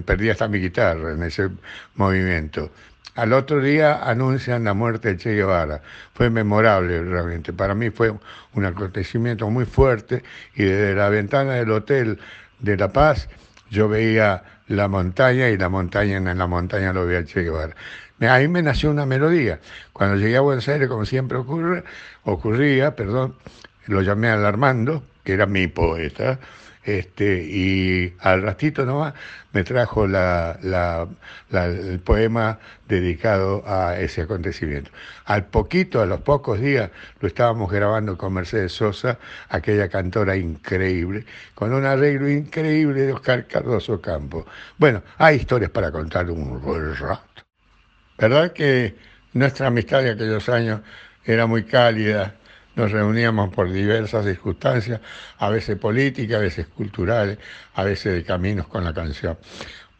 perdí 0.05 0.29
hasta 0.29 0.47
mi 0.47 0.59
guitarra 0.59 1.13
en 1.13 1.23
ese 1.23 1.49
movimiento. 1.95 2.71
Al 3.15 3.33
otro 3.33 3.61
día 3.61 4.09
anuncian 4.09 4.63
la 4.63 4.73
muerte 4.73 5.09
de 5.09 5.17
Che 5.17 5.33
Guevara. 5.33 5.81
Fue 6.13 6.29
memorable 6.29 7.03
realmente. 7.03 7.51
Para 7.51 7.75
mí 7.75 7.89
fue 7.89 8.13
un 8.53 8.65
acontecimiento 8.65 9.49
muy 9.49 9.65
fuerte 9.65 10.23
y 10.55 10.63
desde 10.63 10.95
la 10.95 11.09
ventana 11.09 11.55
del 11.55 11.71
hotel 11.71 12.19
de 12.59 12.77
La 12.77 12.93
Paz 12.93 13.27
yo 13.69 13.89
veía 13.89 14.43
la 14.67 14.87
montaña 14.87 15.49
y 15.49 15.57
la 15.57 15.67
montaña 15.67 16.17
en 16.17 16.37
la 16.37 16.47
montaña 16.47 16.93
lo 16.93 17.05
veía 17.05 17.25
Che 17.25 17.43
Guevara. 17.43 17.75
Ahí 18.21 18.47
me 18.47 18.61
nació 18.61 18.91
una 18.91 19.05
melodía. 19.05 19.59
Cuando 19.93 20.17
llegué 20.17 20.37
a 20.37 20.41
Buenos 20.41 20.67
Aires, 20.67 20.89
como 20.89 21.05
siempre 21.05 21.37
ocurre, 21.37 21.83
ocurría, 22.23 22.95
perdón, 22.95 23.35
lo 23.87 24.01
llamé 24.01 24.29
al 24.29 24.45
Armando, 24.45 25.03
que 25.23 25.33
era 25.33 25.45
mi 25.45 25.67
poeta, 25.67 26.39
este, 26.83 27.43
y 27.43 28.15
al 28.19 28.41
ratito 28.41 28.85
nomás 28.85 29.13
me 29.51 29.63
trajo 29.63 30.07
la, 30.07 30.57
la, 30.61 31.07
el 31.65 31.99
poema 31.99 32.59
dedicado 32.87 33.63
a 33.67 33.99
ese 33.99 34.21
acontecimiento. 34.21 34.91
Al 35.25 35.45
poquito, 35.45 36.01
a 36.01 36.05
los 36.05 36.21
pocos 36.21 36.59
días, 36.59 36.89
lo 37.19 37.27
estábamos 37.27 37.71
grabando 37.71 38.17
con 38.17 38.33
Mercedes 38.33 38.73
Sosa, 38.73 39.19
aquella 39.49 39.89
cantora 39.89 40.35
increíble, 40.35 41.25
con 41.53 41.73
un 41.73 41.85
arreglo 41.85 42.29
increíble 42.29 43.01
de 43.01 43.13
Oscar 43.13 43.45
Cardoso 43.47 44.01
Campo. 44.01 44.45
Bueno, 44.77 45.03
hay 45.17 45.37
historias 45.37 45.71
para 45.71 45.91
contar 45.91 46.29
un 46.31 46.95
rato. 46.95 47.28
¿Verdad 48.19 48.51
que 48.51 48.95
nuestra 49.31 49.67
amistad 49.67 50.03
de 50.03 50.11
aquellos 50.11 50.49
años 50.49 50.81
era 51.23 51.45
muy 51.45 51.63
cálida? 51.63 52.35
Nos 52.75 52.91
reuníamos 52.91 53.53
por 53.53 53.71
diversas 53.71 54.25
circunstancias, 54.25 54.99
a 55.37 55.49
veces 55.49 55.77
políticas, 55.77 56.37
a 56.37 56.41
veces 56.41 56.67
culturales, 56.67 57.37
a 57.75 57.83
veces 57.85 58.13
de 58.13 58.23
caminos 58.25 58.67
con 58.67 58.83
la 58.83 58.93
canción. 58.93 59.37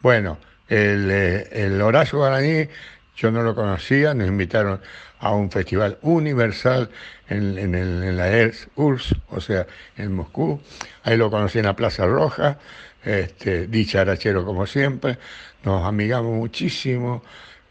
Bueno, 0.02 0.38
el, 0.68 1.10
el 1.10 1.82
Horacio 1.82 2.20
Guaraní, 2.20 2.68
yo 3.16 3.32
no 3.32 3.42
lo 3.42 3.56
conocía, 3.56 4.14
nos 4.14 4.28
invitaron 4.28 4.82
a 5.20 5.32
un 5.34 5.50
festival 5.50 5.98
universal 6.02 6.90
en, 7.30 7.58
en, 7.58 7.74
el, 7.74 8.04
en 8.04 8.18
la 8.18 8.52
URSS, 8.76 9.16
o 9.30 9.40
sea, 9.40 9.66
en 9.96 10.14
Moscú. 10.14 10.62
Ahí 11.04 11.16
lo 11.16 11.32
conocí 11.32 11.60
en 11.60 11.66
la 11.66 11.76
Plaza 11.76 12.06
Roja, 12.06 12.60
este, 13.04 13.68
dicharachero 13.68 14.44
como 14.44 14.66
siempre, 14.68 15.18
nos 15.64 15.86
amigamos 15.86 16.36
muchísimo 16.36 17.24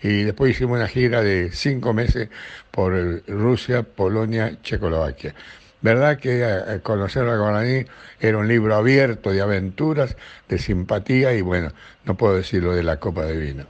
y 0.02 0.24
después 0.24 0.52
hicimos 0.52 0.76
una 0.76 0.88
gira 0.88 1.22
de 1.22 1.50
cinco 1.52 1.92
meses 1.92 2.28
por 2.70 2.92
Rusia, 3.26 3.82
Polonia, 3.82 4.58
Checoslovaquia. 4.62 5.34
¿Verdad 5.80 6.18
que 6.18 6.42
eh, 6.42 6.80
conocer 6.82 7.28
a 7.28 7.36
Guaraní 7.36 7.84
era 8.18 8.38
un 8.38 8.48
libro 8.48 8.74
abierto 8.74 9.30
de 9.30 9.40
aventuras, 9.40 10.16
de 10.48 10.58
simpatía 10.58 11.34
y 11.34 11.40
bueno, 11.40 11.72
no 12.04 12.16
puedo 12.16 12.36
decir 12.36 12.62
lo 12.64 12.74
de 12.74 12.82
la 12.82 12.98
copa 12.98 13.24
de 13.24 13.36
vino. 13.36 13.66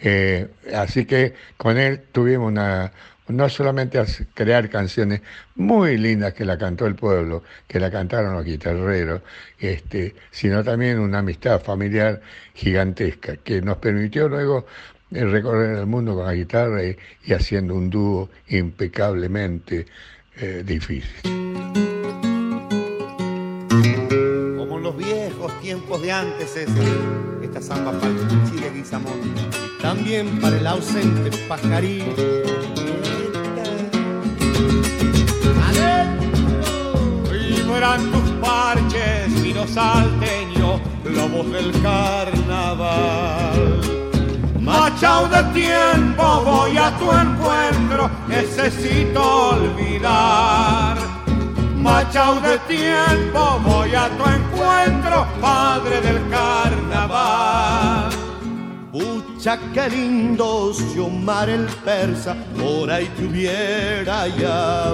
Eh, 0.00 0.48
así 0.74 1.04
que 1.04 1.34
con 1.56 1.76
él 1.76 2.02
tuvimos 2.12 2.46
una, 2.46 2.92
no 3.26 3.48
solamente 3.48 3.98
a 3.98 4.06
crear 4.34 4.70
canciones 4.70 5.22
muy 5.56 5.98
lindas 5.98 6.32
que 6.34 6.44
la 6.44 6.56
cantó 6.56 6.86
el 6.86 6.94
pueblo, 6.94 7.42
que 7.66 7.80
la 7.80 7.90
cantaron 7.90 8.34
los 8.34 8.44
guitarreros, 8.44 9.22
este, 9.58 10.14
sino 10.30 10.62
también 10.62 11.00
una 11.00 11.18
amistad 11.18 11.60
familiar 11.60 12.20
gigantesca 12.54 13.36
que 13.36 13.60
nos 13.60 13.78
permitió 13.78 14.28
luego 14.28 14.66
recorrer 15.10 15.78
el 15.78 15.86
mundo 15.86 16.14
con 16.14 16.26
la 16.26 16.34
guitarra 16.34 16.84
y, 16.84 16.96
y 17.24 17.32
haciendo 17.32 17.74
un 17.74 17.90
dúo 17.90 18.28
impecablemente 18.48 19.86
eh, 20.40 20.62
difícil. 20.64 21.10
Como 24.56 24.76
en 24.76 24.82
los 24.82 24.96
viejos 24.96 25.60
tiempos 25.60 26.00
de 26.02 26.12
antes, 26.12 26.56
es 26.56 26.68
esta 27.42 27.60
samba 27.60 27.92
para 27.92 28.06
el 28.12 28.18
Chile 28.50 28.70
Guizamón. 28.74 29.34
También 29.82 30.38
para 30.40 30.58
el 30.58 30.66
ausente 30.66 31.36
pajarín. 31.48 32.14
Y 37.50 37.60
eran 37.76 38.10
tus 38.10 38.30
parches, 38.40 39.42
vino 39.42 39.66
salteño, 39.66 40.80
lobos 41.04 41.50
del 41.50 41.72
carnaval. 41.82 43.28
Machao 44.68 45.26
de 45.28 45.42
tiempo, 45.54 46.42
voy 46.44 46.76
a 46.76 46.90
tu 46.98 47.10
encuentro, 47.10 48.10
necesito 48.28 49.48
olvidar. 49.52 50.98
Machao 51.74 52.38
de 52.40 52.58
tiempo, 52.68 53.60
voy 53.64 53.94
a 53.94 54.10
tu 54.10 54.24
encuentro, 54.28 55.26
padre 55.40 56.02
del 56.02 56.20
carnaval. 56.28 58.10
Pucha, 58.92 59.58
qué 59.72 59.88
lindo 59.88 60.74
Xiomar 60.74 61.48
el 61.48 61.64
persa, 61.82 62.36
por 62.60 62.90
ahí 62.90 63.06
tuviera 63.16 64.28
ya. 64.28 64.92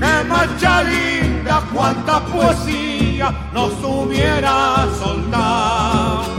Qué 0.00 0.24
macha 0.26 0.82
linda, 0.82 1.62
cuánta 1.74 2.24
poesía 2.24 3.50
nos 3.52 3.74
hubiera 3.84 4.88
soltado 4.98 6.35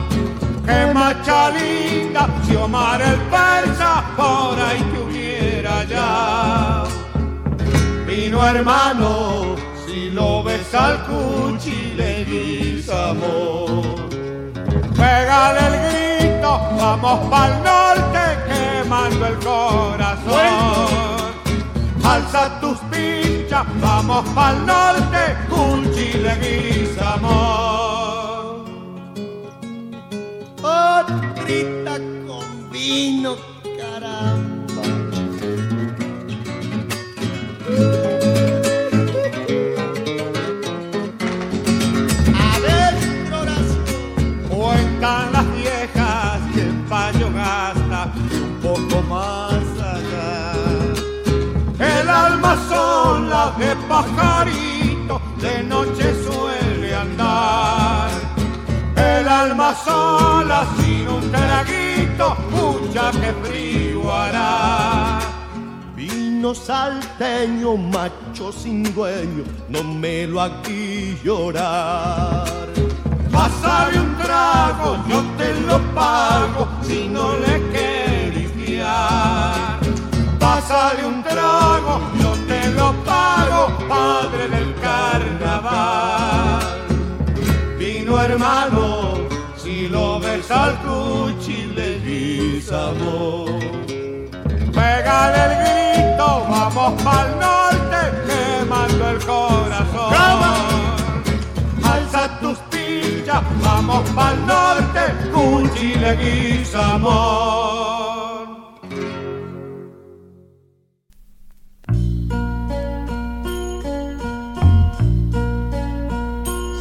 que 0.68 0.94
macha 0.94 1.50
linda, 1.50 2.28
si 2.44 2.56
Omar 2.56 3.02
el 3.02 3.20
persa 3.34 4.04
por 4.18 4.60
ahí 4.60 4.82
que 4.92 5.00
hubiera 5.06 5.84
ya. 5.86 6.84
Vino 8.06 8.46
hermano, 8.46 9.56
si 9.86 10.10
lo 10.10 10.44
ves 10.44 10.74
al 10.74 10.96
cuchi 11.06 11.94
le 11.96 12.84
amor. 12.92 13.86
Pégale 15.00 15.62
el 15.70 15.76
grito, 15.88 16.52
vamos 16.78 17.20
pa'l 17.32 17.54
norte 17.70 18.24
quemando 18.48 19.26
el 19.32 19.38
corazón. 19.50 20.88
Alza 22.04 22.60
tus 22.62 22.78
pinchas, 22.92 23.66
vamos 23.82 24.26
pa'l 24.36 24.66
norte, 24.66 25.24
cuchi 25.50 26.10
le 26.24 26.36
amor 27.14 27.67
grita 31.48 31.98
con 32.28 32.70
vino, 32.72 33.38
caramba. 33.78 34.84
Adentro 42.54 43.46
cuentan 44.50 45.32
las 45.32 45.56
viejas 45.56 46.42
que 46.54 46.62
el 46.62 46.76
paño 46.90 47.32
gasta 47.34 48.12
un 48.42 48.60
poco 48.62 49.02
más 49.04 49.64
allá. 49.96 50.54
El 51.80 52.10
alma 52.10 52.58
sola 52.68 53.56
de 53.58 53.76
pajarito 53.88 55.22
de 55.40 55.64
noche 55.64 56.07
alma 59.28 59.76
sola 59.76 60.66
sin 60.78 61.08
un 61.08 61.32
traguito, 61.32 62.36
mucha 62.52 63.12
que 63.12 63.34
frío 63.44 64.14
hará. 64.14 65.20
Vino 65.96 66.54
salteño, 66.56 67.76
macho 67.78 68.52
sin 68.52 68.84
dueño, 68.96 69.44
no 69.70 69.84
me 69.84 70.28
lo 70.28 70.42
aquí 70.42 71.18
llorar. 71.24 72.46
Pásale 73.32 74.00
un 74.00 74.16
trago, 74.18 74.98
yo 75.08 75.22
te 75.38 75.54
lo 75.62 75.78
pago 75.94 76.68
si 76.82 77.08
no 77.08 77.38
le 77.38 77.56
quieres 77.72 78.52
fiar. 78.54 79.80
Pásale 80.40 81.06
un 81.06 81.22
trago, 81.24 82.02
yo 82.20 82.32
te 82.48 82.70
lo 82.72 82.94
pago, 83.04 83.78
padre 83.88 84.48
del 84.50 84.74
carnaval. 84.82 86.60
Vino 87.78 88.20
hermano, 88.20 88.77
lo 90.50 90.56
ves 90.56 90.58
al 90.58 90.78
cuchi 90.80 91.74
le 91.76 92.00
amor. 92.72 93.60
Pégale 94.74 95.40
el 95.46 95.54
grito, 95.62 96.46
vamos 96.50 97.02
pa'l 97.04 97.30
norte, 97.40 98.02
quemando 98.28 99.10
el 99.10 99.20
corazón. 99.26 100.14
Alza 101.84 102.40
tus 102.40 102.58
pillas, 102.70 103.42
vamos 103.62 104.10
pa'l 104.12 104.38
norte, 104.46 105.04
cuchi 105.34 105.96
le 105.96 106.66
amor. 106.76 107.48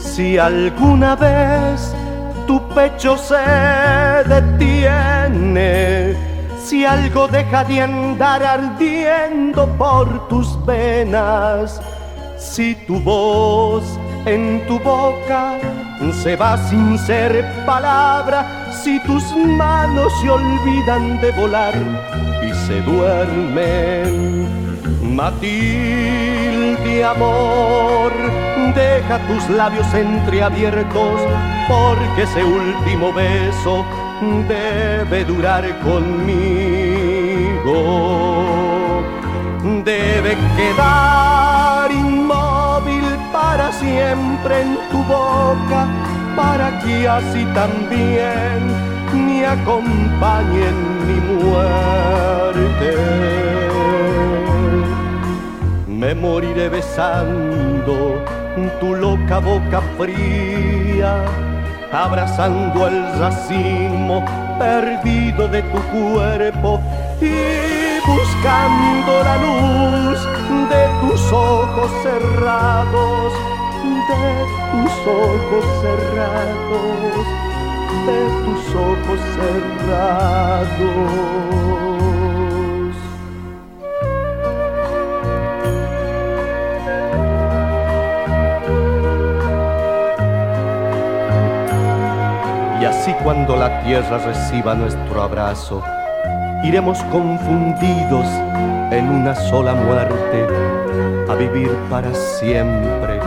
Si 0.02 0.38
alguna 0.38 1.14
vez 1.14 1.95
tu 2.46 2.60
pecho 2.68 3.16
se 3.16 3.36
detiene, 4.28 6.14
si 6.64 6.84
algo 6.84 7.28
deja 7.28 7.64
de 7.64 7.82
andar 7.82 8.42
ardiendo 8.42 9.66
por 9.76 10.28
tus 10.28 10.64
venas, 10.64 11.80
si 12.38 12.74
tu 12.86 13.00
voz 13.00 13.84
en 14.24 14.66
tu 14.66 14.78
boca 14.78 15.58
se 16.22 16.36
va 16.36 16.56
sin 16.68 16.98
ser 16.98 17.44
palabra, 17.64 18.70
si 18.82 19.00
tus 19.00 19.24
manos 19.36 20.12
se 20.20 20.30
olvidan 20.30 21.20
de 21.20 21.30
volar 21.32 21.74
y 22.42 22.52
se 22.66 22.80
duermen. 22.82 24.65
Matilde, 25.16 27.02
amor, 27.02 28.12
deja 28.74 29.18
tus 29.26 29.48
labios 29.48 29.86
entreabiertos, 29.94 31.20
porque 31.66 32.24
ese 32.24 32.44
último 32.44 33.14
beso 33.14 33.82
debe 34.46 35.24
durar 35.24 35.64
conmigo. 35.80 36.52
Debe 39.86 40.36
quedar 40.54 41.90
inmóvil 41.90 43.16
para 43.32 43.72
siempre 43.72 44.60
en 44.60 44.76
tu 44.90 45.02
boca, 45.04 45.86
para 46.36 46.78
que 46.80 47.08
así 47.08 47.46
también 47.54 48.70
me 49.14 49.46
acompañe 49.46 50.68
en 50.68 51.06
mi 51.06 51.18
muerte. 51.40 52.96
Me 55.96 56.14
moriré 56.14 56.68
besando 56.68 58.22
tu 58.80 58.94
loca 58.94 59.38
boca 59.38 59.80
fría, 59.96 61.24
abrazando 61.90 62.86
el 62.86 63.18
racimo 63.18 64.22
perdido 64.58 65.48
de 65.48 65.62
tu 65.62 65.78
cuerpo 65.96 66.82
y 67.18 67.98
buscando 68.06 69.24
la 69.24 69.36
luz 69.38 70.18
de 70.68 70.86
tus 71.00 71.32
ojos 71.32 71.90
cerrados, 72.02 73.32
de 74.10 74.26
tus 74.72 74.92
ojos 75.08 75.64
cerrados, 75.80 77.24
de 78.06 78.20
tus 78.44 78.62
ojos 78.74 79.20
cerrados. 79.38 80.66
Cuando 93.22 93.56
la 93.56 93.82
tierra 93.82 94.18
reciba 94.18 94.74
nuestro 94.74 95.22
abrazo, 95.22 95.82
iremos 96.64 96.98
confundidos 97.04 98.26
en 98.90 99.08
una 99.08 99.34
sola 99.34 99.74
muerte 99.74 100.46
a 101.28 101.34
vivir 101.34 101.70
para 101.90 102.12
siempre 102.14 103.18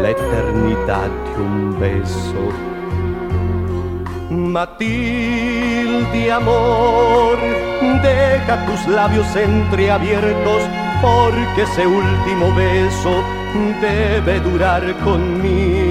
la 0.00 0.10
eternidad 0.10 1.08
de 1.08 1.42
un 1.42 1.78
beso. 1.78 2.48
Matilde, 4.30 6.32
amor, 6.32 7.38
deja 8.02 8.66
tus 8.66 8.88
labios 8.88 9.36
entreabiertos 9.36 10.62
porque 11.00 11.62
ese 11.62 11.86
último 11.86 12.52
beso 12.54 13.22
debe 13.80 14.40
durar 14.40 14.82
conmigo 15.04 15.84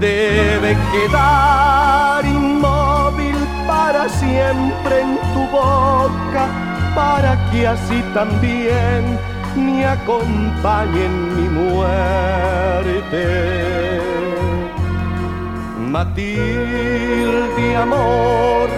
debe 0.00 0.76
quedar 0.92 2.24
inmóvil 2.24 3.36
para 3.66 4.08
siempre 4.08 5.00
en 5.02 5.18
tu 5.34 5.46
boca, 5.50 6.46
para 6.94 7.36
que 7.50 7.66
así 7.66 8.02
también 8.14 9.18
me 9.54 9.86
acompañe 9.86 11.04
en 11.04 11.36
mi 11.36 11.48
muerte. 11.48 13.22
Matilde 15.78 17.76
amor, 17.76 18.68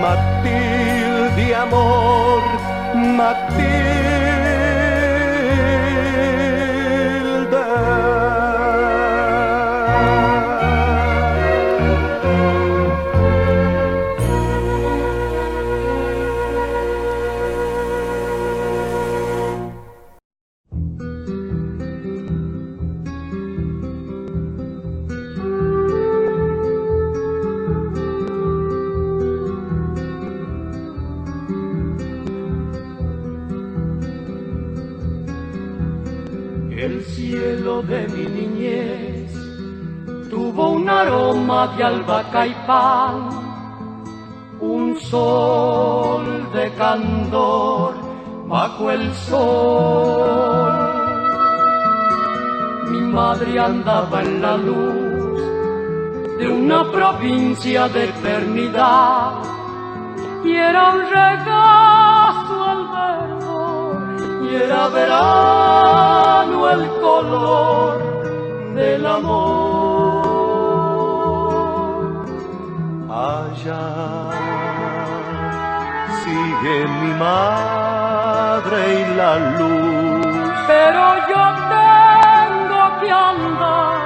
Matilde 0.00 1.54
amor, 1.54 2.42
El 2.94 4.15
y 41.78 42.54
pan, 42.66 43.28
un 44.60 44.98
sol 44.98 46.50
de 46.54 46.72
candor 46.72 47.94
bajo 48.48 48.90
el 48.90 49.12
sol. 49.12 50.72
Mi 52.88 53.00
madre 53.00 53.60
andaba 53.60 54.22
en 54.22 54.40
la 54.40 54.56
luz 54.56 55.40
de 56.38 56.48
una 56.48 56.90
provincia 56.90 57.88
de 57.88 58.04
eternidad 58.04 59.32
y 60.44 60.56
era 60.56 60.94
un 60.94 61.00
regazo 61.00 62.64
al 62.64 62.88
verlo 62.88 64.48
y 64.50 64.54
era 64.54 64.88
verano 64.88 66.70
el 66.70 66.88
color 67.02 68.74
del 68.74 69.04
amor. 69.04 69.65
Sigue 76.24 76.78
mi 77.00 77.12
madre 77.14 78.78
y 79.00 79.04
la 79.16 79.32
luz. 79.58 80.26
Pero 80.66 81.02
yo 81.30 81.42
tengo 81.80 82.80
que 83.00 83.10
andar 83.10 83.98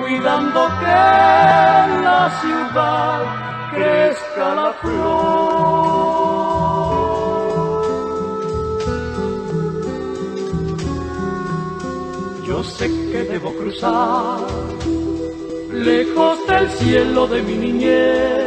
cuidando 0.00 0.60
que 0.80 0.98
en 1.84 1.90
la 2.04 2.22
ciudad 2.40 3.20
crezca 3.72 4.46
la 4.54 4.70
flor. 4.80 6.04
Yo 12.46 12.62
sé 12.62 12.86
que 13.10 13.20
debo 13.24 13.50
cruzar 13.54 14.40
lejos 15.72 16.46
del 16.46 16.68
cielo 16.70 17.26
de 17.26 17.42
mi 17.42 17.56
niñez 17.56 18.43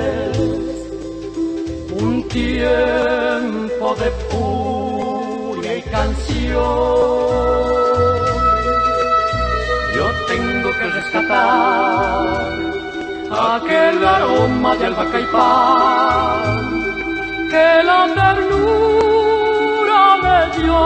tiempo 2.37 3.87
de 4.01 4.09
furia 4.29 5.71
y 5.77 5.81
canción. 5.81 6.53
Yo 9.95 10.05
tengo 10.31 10.69
que 10.77 10.85
rescatar 10.97 12.53
aquel 13.55 13.97
aroma 14.17 14.71
de 14.75 14.85
albahaca 14.85 15.19
y 15.19 15.25
que 17.51 17.67
la 17.89 18.01
ternura 18.19 20.03
me 20.25 20.39
dio 20.57 20.83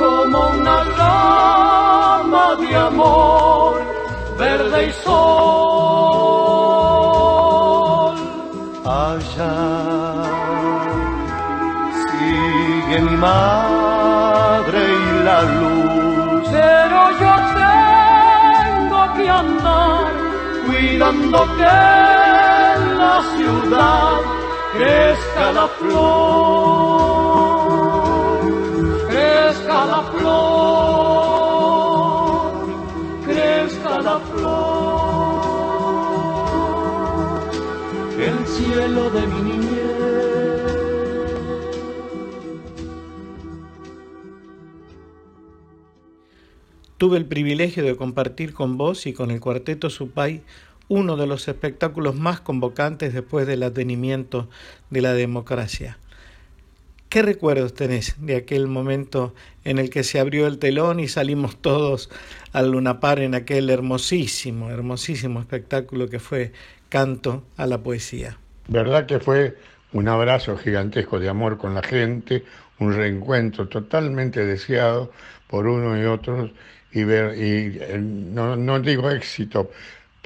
como 0.00 0.38
una 0.58 0.76
rama 1.00 2.46
de 2.60 2.70
amor 2.90 3.72
verde 4.38 4.78
y 4.88 4.92
sol. 5.04 5.36
Allá 8.84 10.05
madre 13.20 14.80
y 15.08 15.24
la 15.24 15.42
luz. 15.42 16.48
Pero 16.50 16.98
yo 17.22 17.32
tengo 17.64 19.00
que 19.16 19.28
andar 19.28 20.06
cuidando 20.66 21.38
que 21.56 21.74
en 22.76 22.98
la 22.98 23.16
ciudad 23.36 24.12
crezca 24.74 25.44
la 25.52 25.66
flor, 25.78 27.25
Tuve 47.06 47.18
el 47.18 47.26
privilegio 47.26 47.84
de 47.84 47.94
compartir 47.94 48.52
con 48.52 48.76
vos 48.76 49.06
y 49.06 49.12
con 49.12 49.30
el 49.30 49.38
cuarteto 49.38 49.90
Supay 49.90 50.42
uno 50.88 51.16
de 51.16 51.28
los 51.28 51.46
espectáculos 51.46 52.16
más 52.16 52.40
convocantes 52.40 53.14
después 53.14 53.46
del 53.46 53.62
advenimiento 53.62 54.48
de 54.90 55.02
la 55.02 55.12
democracia. 55.14 55.98
¿Qué 57.08 57.22
recuerdos 57.22 57.74
tenés 57.74 58.16
de 58.18 58.34
aquel 58.34 58.66
momento 58.66 59.34
en 59.62 59.78
el 59.78 59.88
que 59.88 60.02
se 60.02 60.18
abrió 60.18 60.48
el 60.48 60.58
telón 60.58 60.98
y 60.98 61.06
salimos 61.06 61.56
todos 61.58 62.10
al 62.52 62.72
Lunapar 62.72 63.20
en 63.20 63.36
aquel 63.36 63.70
hermosísimo, 63.70 64.70
hermosísimo 64.70 65.38
espectáculo 65.38 66.08
que 66.08 66.18
fue 66.18 66.50
Canto 66.88 67.44
a 67.56 67.66
la 67.66 67.84
Poesía? 67.84 68.36
Verdad 68.66 69.06
que 69.06 69.20
fue 69.20 69.56
un 69.92 70.08
abrazo 70.08 70.56
gigantesco 70.56 71.20
de 71.20 71.28
amor 71.28 71.56
con 71.56 71.72
la 71.72 71.84
gente, 71.84 72.42
un 72.80 72.92
reencuentro 72.92 73.68
totalmente 73.68 74.44
deseado 74.44 75.12
por 75.46 75.68
uno 75.68 75.96
y 75.96 76.04
otros 76.04 76.50
y 76.92 77.04
ver 77.04 77.36
y 77.36 77.78
eh, 77.80 77.98
no, 77.98 78.56
no 78.56 78.80
digo 78.80 79.10
éxito 79.10 79.70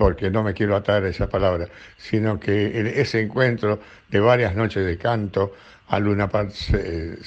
porque 0.01 0.31
no 0.31 0.43
me 0.43 0.55
quiero 0.55 0.77
atar 0.77 1.05
a 1.05 1.09
esa 1.09 1.29
palabra, 1.29 1.69
sino 1.99 2.41
que 2.41 2.91
ese 2.99 3.21
encuentro 3.21 3.81
de 4.09 4.19
varias 4.19 4.57
noches 4.57 4.87
de 4.87 4.97
canto 4.97 5.55
a 5.89 5.99
Luna 5.99 6.27
Park 6.27 6.53
eh, 6.73 7.19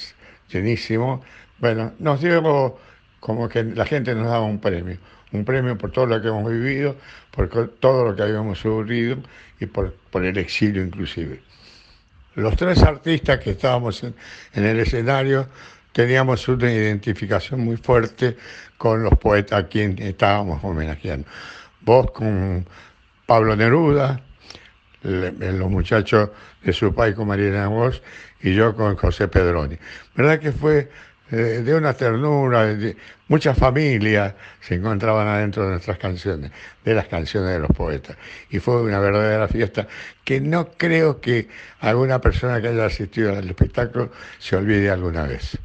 llenísimo, 0.50 1.22
bueno, 1.58 1.92
nos 2.00 2.20
dio 2.20 2.76
como 3.20 3.48
que 3.48 3.62
la 3.62 3.86
gente 3.86 4.12
nos 4.16 4.26
daba 4.26 4.44
un 4.44 4.58
premio, 4.58 4.98
un 5.30 5.44
premio 5.44 5.78
por 5.78 5.92
todo 5.92 6.06
lo 6.06 6.20
que 6.20 6.26
hemos 6.26 6.50
vivido, 6.50 6.96
por 7.30 7.48
todo 7.78 8.06
lo 8.06 8.16
que 8.16 8.22
habíamos 8.22 8.58
sufrido 8.58 9.18
y 9.60 9.66
por, 9.66 9.94
por 10.10 10.24
el 10.24 10.36
exilio 10.36 10.82
inclusive. 10.82 11.40
Los 12.34 12.56
tres 12.56 12.82
artistas 12.82 13.38
que 13.38 13.52
estábamos 13.52 14.02
en, 14.02 14.16
en 14.52 14.64
el 14.64 14.80
escenario 14.80 15.46
teníamos 15.92 16.48
una 16.48 16.72
identificación 16.72 17.60
muy 17.60 17.76
fuerte 17.76 18.36
con 18.84 19.02
los 19.02 19.16
poetas 19.16 19.64
a 19.64 19.66
quien 19.66 19.96
estábamos 19.98 20.62
homenajeando. 20.62 21.26
Vos 21.80 22.10
con 22.10 22.66
Pablo 23.24 23.56
Neruda, 23.56 24.20
le- 25.02 25.32
los 25.52 25.70
muchachos 25.70 26.28
de 26.62 26.70
su 26.74 26.94
país 26.94 27.14
con 27.14 27.28
Mariana 27.28 27.68
Bosch 27.68 28.02
y 28.42 28.54
yo 28.54 28.76
con 28.76 28.94
José 28.96 29.26
Pedroni. 29.26 29.78
¿Verdad 30.14 30.38
que 30.38 30.52
fue 30.52 30.90
eh, 31.30 31.62
de 31.64 31.74
una 31.74 31.94
ternura, 31.94 32.76
muchas 33.28 33.56
familias 33.56 34.34
se 34.60 34.74
encontraban 34.74 35.28
adentro 35.28 35.64
de 35.64 35.70
nuestras 35.70 35.96
canciones, 35.96 36.50
de 36.84 36.92
las 36.94 37.06
canciones 37.08 37.54
de 37.54 37.60
los 37.60 37.70
poetas. 37.70 38.18
Y 38.50 38.58
fue 38.58 38.82
una 38.82 38.98
verdadera 38.98 39.48
fiesta 39.48 39.88
que 40.24 40.42
no 40.42 40.72
creo 40.76 41.22
que 41.22 41.48
alguna 41.80 42.20
persona 42.20 42.60
que 42.60 42.68
haya 42.68 42.84
asistido 42.84 43.34
al 43.34 43.48
espectáculo 43.48 44.10
se 44.38 44.56
olvide 44.56 44.90
alguna 44.90 45.22
vez. 45.22 45.58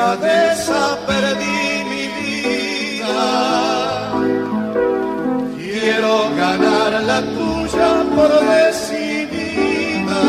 Delicadeza 0.00 0.98
perdí 1.06 1.84
mi 1.90 2.04
vida, 2.18 3.20
quiero 5.56 6.14
ganar 6.36 6.92
la 7.02 7.20
tuya 7.20 8.04
por 8.14 8.30
decidida, 8.54 10.22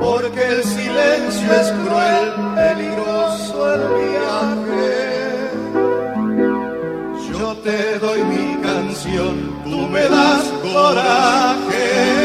porque 0.00 0.42
el 0.54 0.64
silencio 0.64 1.48
es 1.60 1.68
cruel, 1.82 2.32
peligroso 2.54 3.74
el 3.74 3.82
viaje. 4.00 4.96
Yo 7.30 7.46
te 7.56 7.98
doy 7.98 8.20
mi 8.24 8.56
canción, 8.62 9.34
tú 9.64 9.78
me 9.88 10.02
das 10.08 10.44
coraje. 10.62 12.17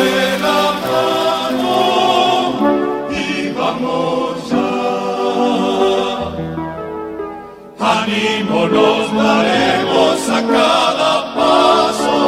Heraldamos 0.00 1.60
y 3.10 3.52
vamos 3.58 4.50
ya. 4.50 4.70
Animo, 7.98 8.60
nos 8.68 9.04
daremos 9.14 10.18
a 10.28 10.40
cada 10.54 11.12
paso. 11.34 12.18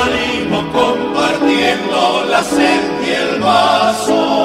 Animo, 0.00 0.58
compartiendo 0.72 1.98
la 2.30 2.42
cinta 2.42 3.02
y 3.06 3.10
el 3.10 3.40
vaso. 3.40 4.39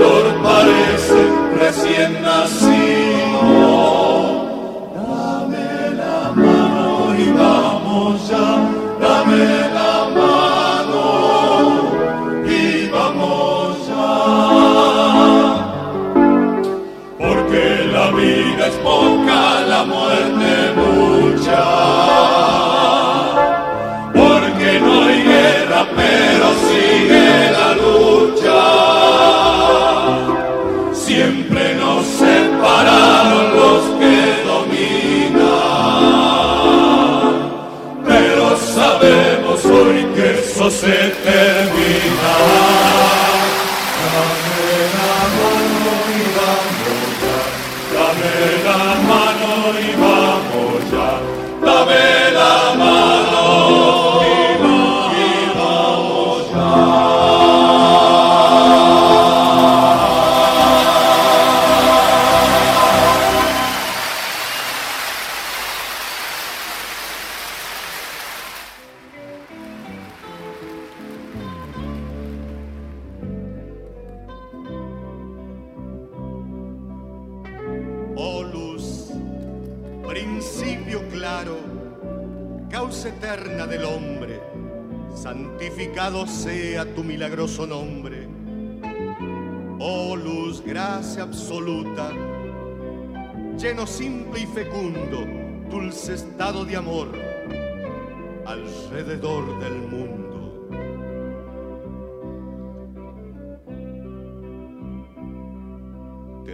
Dolor 0.00 0.42
parece 0.42 1.18
recién 1.58 2.22
nacido. 2.22 2.79
Que 40.70 41.49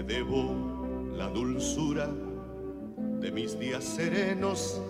debo 0.06 0.54
la 1.16 1.28
dulzura 1.28 2.08
de 3.20 3.32
mis 3.32 3.58
días 3.58 3.82
serenos 3.82 4.80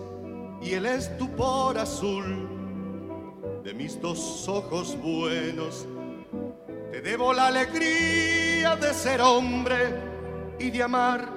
y 0.61 0.73
el 0.73 0.85
estupor 0.85 1.77
azul 1.77 2.47
de 3.63 3.73
mis 3.73 3.99
dos 3.99 4.47
ojos 4.47 4.97
buenos. 5.01 5.87
Te 6.91 7.01
debo 7.01 7.33
la 7.33 7.47
alegría 7.47 8.75
de 8.75 8.93
ser 8.93 9.21
hombre 9.21 10.55
y 10.59 10.69
de 10.69 10.83
amar 10.83 11.29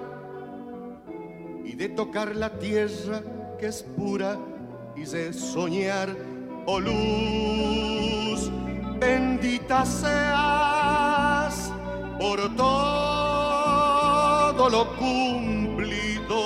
y 1.65 1.73
de 1.73 1.89
tocar 1.89 2.37
la 2.37 2.59
tierra 2.59 3.23
que 3.59 3.67
es 3.67 3.83
pura 3.83 4.39
y 4.95 5.05
de 5.05 5.33
soñar, 5.33 6.15
oh 6.67 6.81
luz, 6.81 8.51
bendita 8.99 9.87
seas 9.87 11.73
por 12.19 12.55
todo 14.61 14.69
lo 14.69 14.85
cumplido, 14.97 16.37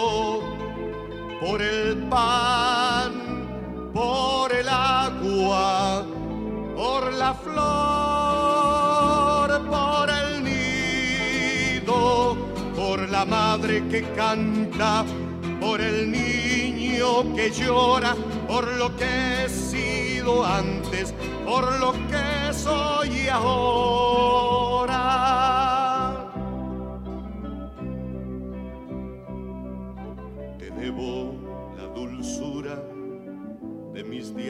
por 1.40 1.60
el 1.60 1.96
pan 2.08 3.12
por 3.92 4.52
el 4.52 4.68
agua, 4.68 6.04
por 6.76 7.12
la 7.12 7.34
flor, 7.34 7.60
por 9.66 10.08
el 10.10 10.44
nido, 10.44 12.36
por 12.76 13.08
la 13.08 13.24
madre 13.24 13.82
que 13.88 14.02
canta, 14.12 15.04
por 15.60 15.80
el 15.80 16.08
niño 16.12 17.34
que 17.34 17.50
llora, 17.50 18.14
por 18.46 18.64
lo 18.74 18.94
que 18.94 19.44
he 19.44 19.48
sido 19.48 20.44
antes, 20.46 21.12
por 21.44 21.80
lo 21.80 21.92
que 21.92 22.52
soy 22.52 23.26
ahora. 23.28 24.44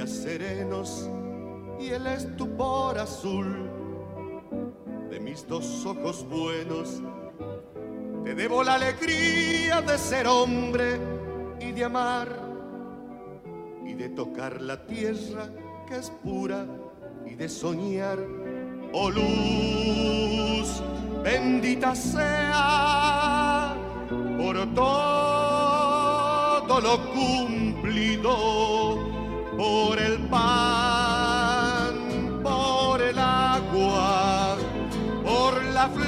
Serenos 0.07 1.09
y 1.79 1.89
el 1.91 2.07
estupor 2.07 2.99
azul 2.99 3.71
de 5.11 5.21
mis 5.21 5.47
dos 5.47 5.87
ojos 5.87 6.27
buenos. 6.29 7.01
Te 8.25 8.35
debo 8.35 8.65
la 8.65 8.75
alegría 8.75 9.81
de 9.83 9.97
ser 9.99 10.27
hombre 10.27 10.99
y 11.61 11.73
de 11.73 11.85
amar 11.85 12.29
y 13.85 13.95
de 13.95 14.09
tocar 14.11 14.61
la 14.61 14.85
tierra 14.87 15.49
que 15.89 15.97
es 15.97 16.11
pura 16.11 16.67
y 17.27 17.35
de 17.35 17.49
soñar. 17.49 18.19
Oh 18.93 19.11
luz, 19.11 20.83
bendita 21.23 21.95
sea 21.95 23.75
por 24.39 24.75
todo 24.75 25.95
lo 26.81 27.13
cumplido 27.13 29.04
por 29.57 29.99
el 29.99 30.19
pan, 30.29 31.95
por 32.43 33.01
el 33.01 33.19
agua, 33.19 34.57
por 35.25 35.65
la 35.65 35.89
flor, 35.89 36.07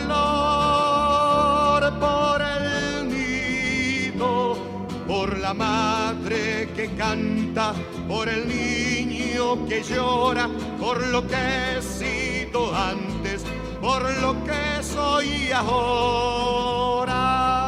por 1.98 2.42
el 2.42 3.08
nido, 3.08 4.58
por 5.06 5.38
la 5.38 5.54
madre 5.54 6.68
que 6.74 6.88
canta, 6.96 7.72
por 8.08 8.28
el 8.28 8.48
niño 8.48 9.64
que 9.68 9.82
llora, 9.82 10.48
por 10.80 11.06
lo 11.08 11.26
que 11.26 11.78
he 11.78 11.82
sido 11.82 12.74
antes, 12.74 13.44
por 13.80 14.02
lo 14.20 14.34
que 14.44 14.82
soy 14.82 15.52
ahora. 15.52 17.65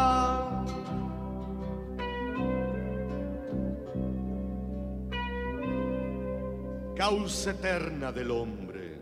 Causa 7.09 7.53
eterna 7.53 8.13
del 8.13 8.31
hombre. 8.31 8.99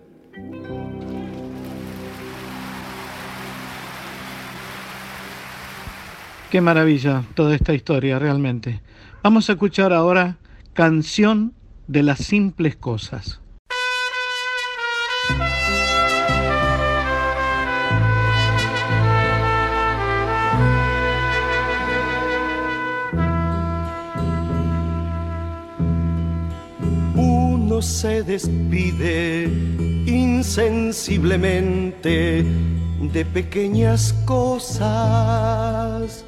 Qué 6.48 6.60
maravilla 6.60 7.24
toda 7.34 7.56
esta 7.56 7.74
historia, 7.74 8.20
realmente. 8.20 8.80
Vamos 9.24 9.50
a 9.50 9.54
escuchar 9.54 9.92
ahora 9.92 10.36
Canción 10.72 11.54
de 11.88 12.04
las 12.04 12.20
Simples 12.20 12.76
Cosas. 12.76 13.40
Se 27.82 28.22
despide 28.22 29.50
insensiblemente 30.06 32.46
de 33.12 33.24
pequeñas 33.24 34.14
cosas 34.24 36.24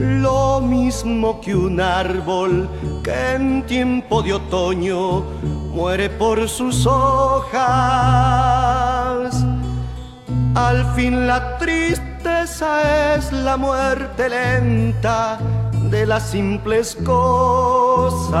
lo 0.00 0.60
mismo 0.60 1.40
que 1.40 1.54
un 1.54 1.80
árbol 1.80 2.68
que 3.04 3.34
en 3.34 3.62
tiempo 3.66 4.22
de 4.22 4.34
otoño 4.34 5.20
muere 5.74 6.08
por 6.08 6.48
sus 6.48 6.86
hojas. 6.86 7.60
Al 10.54 10.94
fin 10.94 11.26
la 11.26 11.58
tristeza 11.58 13.14
es 13.14 13.30
la 13.30 13.58
muerte 13.58 14.30
lenta 14.30 15.38
de 15.90 16.06
las 16.06 16.30
simples 16.30 16.96
cosas. 17.04 18.40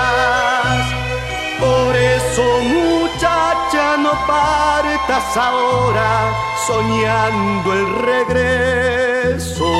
Por 1.61 1.95
eso 1.95 2.43
muchacha 2.63 3.97
no 3.97 4.11
partas 4.27 5.37
ahora 5.37 6.33
soñando 6.67 7.73
el 7.73 7.85
regreso. 8.09 9.71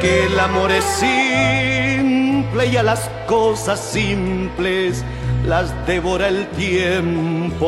Que 0.00 0.26
el 0.26 0.38
amor 0.38 0.70
es 0.72 0.84
simple 0.84 2.66
y 2.66 2.76
a 2.76 2.82
las 2.82 3.08
cosas 3.26 3.80
simples 3.80 5.04
las 5.46 5.72
devora 5.86 6.28
el 6.28 6.46
tiempo. 6.48 7.64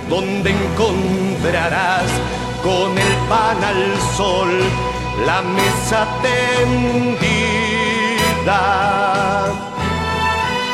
donde 0.08 0.50
encontrarás 0.50 2.10
con 2.62 2.96
el 2.96 3.14
pan 3.28 3.62
al 3.62 4.00
sol 4.16 4.48
la 5.26 5.42
mesa 5.42 6.06
tendida. 6.22 7.38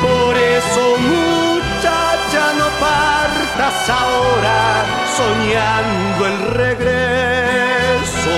Por 0.00 0.36
eso 0.36 0.96
muchacha 0.98 2.52
no 2.58 2.68
partas 2.80 3.90
ahora 3.90 4.84
soñando 5.16 6.26
el 6.26 6.38
regreso. 6.54 8.36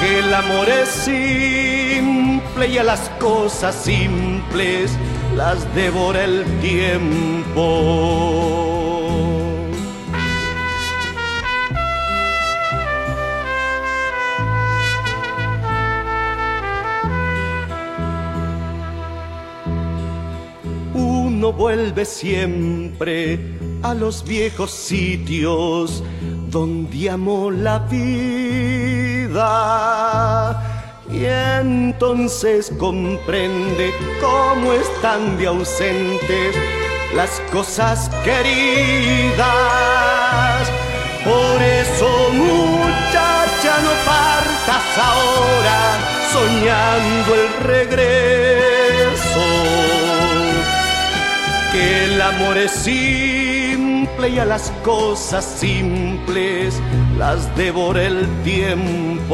Que 0.00 0.18
el 0.18 0.34
amor 0.34 0.68
es 0.68 0.88
simple 0.88 2.68
y 2.68 2.78
a 2.78 2.84
las 2.84 3.08
cosas 3.20 3.74
simples 3.74 4.98
las 5.36 5.74
devora 5.74 6.24
el 6.24 6.44
tiempo. 6.60 7.62
Uno 20.94 21.52
vuelve 21.52 22.04
siempre 22.04 23.38
a 23.82 23.94
los 23.94 24.24
viejos 24.24 24.70
sitios 24.70 26.04
donde 26.50 27.10
amó 27.10 27.50
la 27.50 27.78
vida. 27.80 28.10
Entonces 31.24 32.72
comprende 32.78 33.92
cómo 34.20 34.72
están 34.72 35.38
de 35.38 35.46
ausentes 35.46 36.56
las 37.14 37.40
cosas 37.52 38.10
queridas. 38.24 39.48
Por 41.24 41.62
eso, 41.62 42.30
muchacha, 42.32 43.78
no 43.84 43.92
partas 44.04 44.98
ahora 44.98 45.98
soñando 46.32 47.34
el 47.34 47.48
regreso. 47.66 49.44
Que 51.70 52.04
el 52.06 52.20
amor 52.20 52.58
es 52.58 52.72
simple 52.72 54.28
y 54.28 54.38
a 54.38 54.44
las 54.44 54.72
cosas 54.82 55.44
simples 55.44 56.80
las 57.16 57.54
devora 57.56 58.02
el 58.02 58.26
tiempo. 58.42 59.32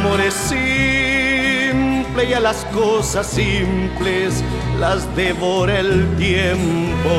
Amor 0.00 0.20
es 0.20 0.34
simple 0.34 2.24
y 2.28 2.32
a 2.32 2.40
las 2.40 2.64
cosas 2.66 3.26
simples 3.26 4.44
las 4.78 5.16
devora 5.16 5.80
el 5.80 6.16
tiempo. 6.16 7.10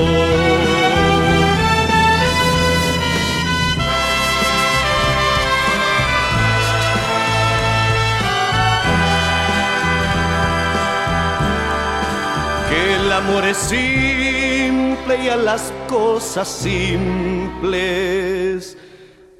Que 12.70 12.96
el 12.96 13.12
amor 13.12 13.44
es 13.46 13.58
simple 13.58 15.24
y 15.24 15.28
a 15.28 15.36
las 15.36 15.74
cosas 15.90 16.48
simples 16.48 17.60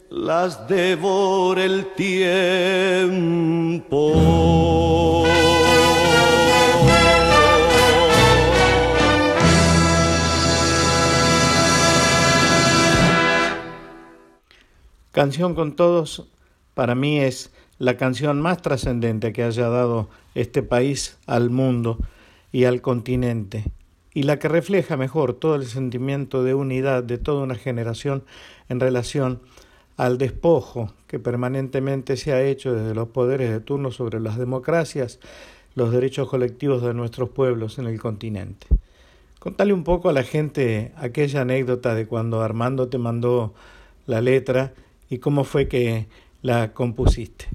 las 0.10 0.68
devora 0.68 1.64
el 1.64 1.94
tiempo. 1.94 2.44
Canción 15.12 15.54
con 15.54 15.76
Todos 15.76 16.28
para 16.74 16.96
mí 16.96 17.20
es 17.20 17.52
la 17.78 17.98
canción 17.98 18.42
más 18.42 18.62
trascendente 18.62 19.34
que 19.34 19.44
haya 19.44 19.70
dado 19.70 20.10
este 20.34 20.64
país 20.64 21.18
al 21.28 21.50
mundo 21.50 22.00
y 22.52 22.64
al 22.64 22.82
continente, 22.82 23.66
y 24.14 24.24
la 24.24 24.40
que 24.40 24.48
refleja 24.48 24.98
mejor 24.98 25.34
todo 25.34 25.56
el 25.56 25.66
sentimiento 25.66 26.44
de 26.44 26.54
unidad 26.54 27.04
de 27.04 27.18
toda 27.18 27.44
una 27.44 27.56
generación 27.56 28.24
en 28.70 28.80
relación 28.80 29.42
al 30.00 30.18
despojo 30.18 30.94
que 31.08 31.20
permanentemente 31.20 32.16
se 32.16 32.32
ha 32.32 32.42
hecho 32.42 32.74
desde 32.74 32.96
los 32.96 33.10
poderes 33.10 33.52
de 33.52 33.60
turno 33.60 33.92
sobre 33.92 34.22
las 34.22 34.38
democracias, 34.38 35.20
los 35.76 35.92
derechos 35.92 36.30
colectivos 36.30 36.82
de 36.82 36.94
nuestros 36.94 37.28
pueblos 37.32 37.80
en 37.80 37.86
el 37.86 38.00
continente. 38.00 38.66
Contale 39.40 39.74
un 39.74 39.84
poco 39.84 40.08
a 40.08 40.14
la 40.14 40.24
gente 40.24 40.94
aquella 40.96 41.42
anécdota 41.42 41.96
de 41.96 42.08
cuando 42.08 42.42
Armando 42.42 42.88
te 42.88 42.98
mandó 42.98 43.54
la 44.08 44.22
letra 44.22 44.72
y 45.10 45.18
cómo 45.18 45.44
fue 45.44 45.68
que 45.68 46.08
la 46.44 46.72
compusiste. 46.72 47.48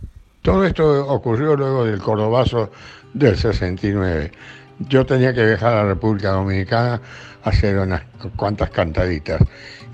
Todo 0.43 0.67
esto 0.67 1.07
ocurrió 1.09 1.57
luego 1.57 1.87
del 1.87 1.99
Cordobazo 1.99 2.71
del 3.15 3.39
69. 3.39 4.33
Yo 4.81 5.07
tenía 5.07 5.33
que 5.33 5.47
viajar 5.47 5.73
a 5.73 5.77
la 5.77 5.89
República 5.95 6.33
Dominicana 6.33 7.01
a 7.43 7.49
hacer 7.49 7.79
unas 7.79 8.03
cuantas 8.37 8.69
cantaditas. 8.69 9.41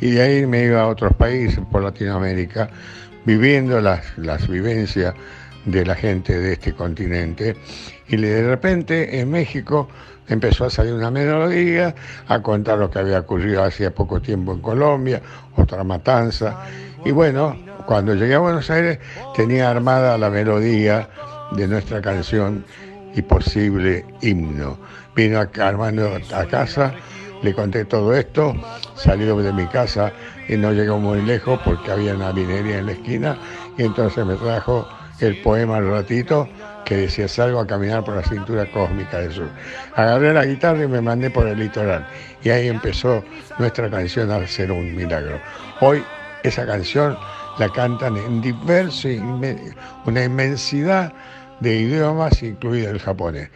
Y 0.01 0.13
de 0.13 0.23
ahí 0.23 0.47
me 0.47 0.65
iba 0.65 0.81
a 0.81 0.87
otros 0.87 1.15
países 1.15 1.61
por 1.71 1.83
Latinoamérica, 1.83 2.71
viviendo 3.25 3.81
las, 3.81 4.17
las 4.17 4.49
vivencias 4.49 5.15
de 5.65 5.85
la 5.85 5.95
gente 5.95 6.39
de 6.39 6.55
este 6.55 6.73
continente. 6.73 7.57
Y 8.09 8.17
de 8.17 8.49
repente 8.49 9.21
en 9.21 9.31
México 9.31 9.89
empezó 10.29 10.65
a 10.65 10.71
salir 10.71 10.95
una 10.95 11.11
melodía, 11.11 11.95
a 12.29 12.41
contar 12.41 12.79
lo 12.79 12.91
que 12.91 13.01
había 13.01 13.21
ocurrido 13.21 13.65
hacía 13.65 13.95
poco 13.95 14.21
tiempo 14.21 14.53
en 14.53 14.61
Colombia, 14.61 15.21
otra 15.57 15.85
matanza. 15.85 16.65
Y 17.05 17.11
bueno, 17.11 17.57
cuando 17.87 18.15
llegué 18.15 18.35
a 18.35 18.39
Buenos 18.39 18.71
Aires 18.71 18.99
tenía 19.35 19.71
armada 19.71 20.17
la 20.17 20.31
melodía 20.31 21.09
de 21.53 21.67
nuestra 21.67 22.01
canción 22.01 22.65
y 23.15 23.23
posible 23.23 24.05
himno. 24.23 24.79
Vino 25.17 25.41
Armando 25.59 26.19
a 26.33 26.47
casa, 26.47 26.95
le 27.43 27.55
conté 27.55 27.85
todo 27.85 28.15
esto, 28.15 28.55
salió 28.95 29.37
de 29.37 29.53
mi 29.53 29.67
casa 29.67 30.13
y 30.49 30.57
no 30.57 30.73
llegó 30.73 30.99
muy 30.99 31.23
lejos 31.23 31.61
porque 31.65 31.91
había 31.91 32.15
una 32.15 32.33
vinería 32.33 32.79
en 32.79 32.87
la 32.87 32.93
esquina 32.93 33.39
y 33.79 33.85
entonces 33.85 34.25
me 34.27 34.35
trajo 34.37 34.89
el 35.21 35.41
poema 35.43 35.77
al 35.77 35.89
ratito 35.89 36.49
que 36.85 36.97
decía 36.97 37.29
salgo 37.29 37.61
a 37.61 37.67
caminar 37.67 38.05
por 38.05 38.17
la 38.17 38.23
cintura 38.23 38.67
cósmica 38.71 39.21
del 39.21 39.33
sur. 39.33 39.49
Agarré 39.95 40.35
la 40.35 40.45
guitarra 40.45 40.85
y 40.85 40.89
me 40.89 41.01
mandé 41.01 41.31
por 41.31 41.47
el 41.47 41.59
litoral. 41.59 42.07
Y 42.43 42.51
ahí 42.51 42.69
empezó 42.69 43.23
nuestra 43.59 43.89
canción 43.89 44.31
a 44.31 44.45
ser 44.47 44.73
un 44.73 44.97
milagro. 44.97 45.41
Hoy 45.81 46.03
esa 46.43 46.67
canción 46.67 47.17
la 47.59 47.69
cantan 47.69 48.17
en 48.17 48.41
diversos, 48.41 49.13
una 50.05 50.25
inmensidad 50.25 51.13
de 51.61 51.77
idiomas, 51.77 52.43
incluido 52.43 52.91
el 52.91 52.99
japonés. 52.99 53.51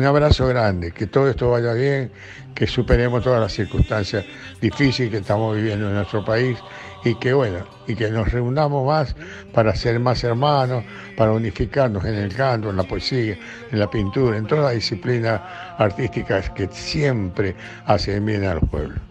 Un 0.00 0.06
abrazo 0.06 0.46
grande, 0.46 0.92
que 0.92 1.08
todo 1.08 1.28
esto 1.28 1.50
vaya 1.50 1.74
bien, 1.74 2.10
que 2.54 2.66
superemos 2.66 3.22
todas 3.22 3.38
las 3.38 3.52
circunstancias 3.52 4.24
difíciles 4.58 5.10
que 5.10 5.18
estamos 5.18 5.54
viviendo 5.54 5.88
en 5.88 5.94
nuestro 5.96 6.24
país 6.24 6.56
y 7.04 7.16
que 7.16 7.34
bueno, 7.34 7.66
y 7.86 7.94
que 7.94 8.10
nos 8.10 8.32
reunamos 8.32 8.86
más 8.86 9.14
para 9.52 9.76
ser 9.76 10.00
más 10.00 10.24
hermanos, 10.24 10.84
para 11.18 11.32
unificarnos 11.32 12.02
en 12.06 12.14
el 12.14 12.34
canto, 12.34 12.70
en 12.70 12.78
la 12.78 12.84
poesía, 12.84 13.36
en 13.70 13.78
la 13.78 13.90
pintura, 13.90 14.38
en 14.38 14.46
todas 14.46 14.64
las 14.64 14.74
disciplinas 14.74 15.38
artísticas 15.76 16.48
que 16.48 16.66
siempre 16.68 17.54
hacen 17.84 18.24
bien 18.24 18.44
a 18.44 18.54
los 18.54 18.66
pueblos. 18.70 19.09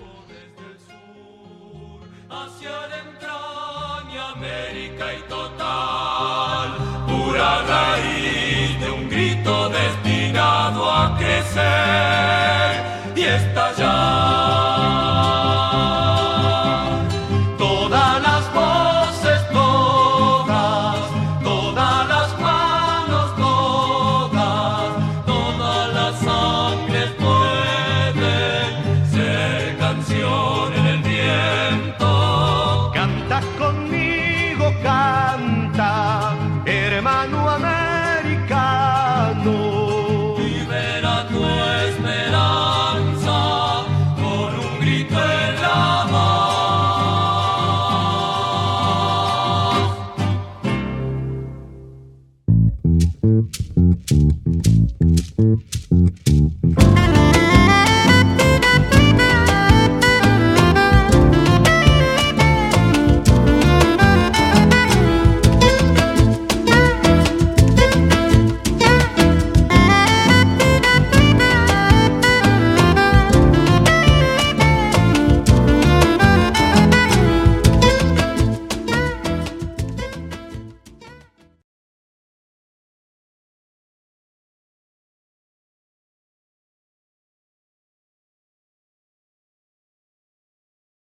crecer 11.49 12.83
y 13.15 13.23
estallar. 13.23 14.68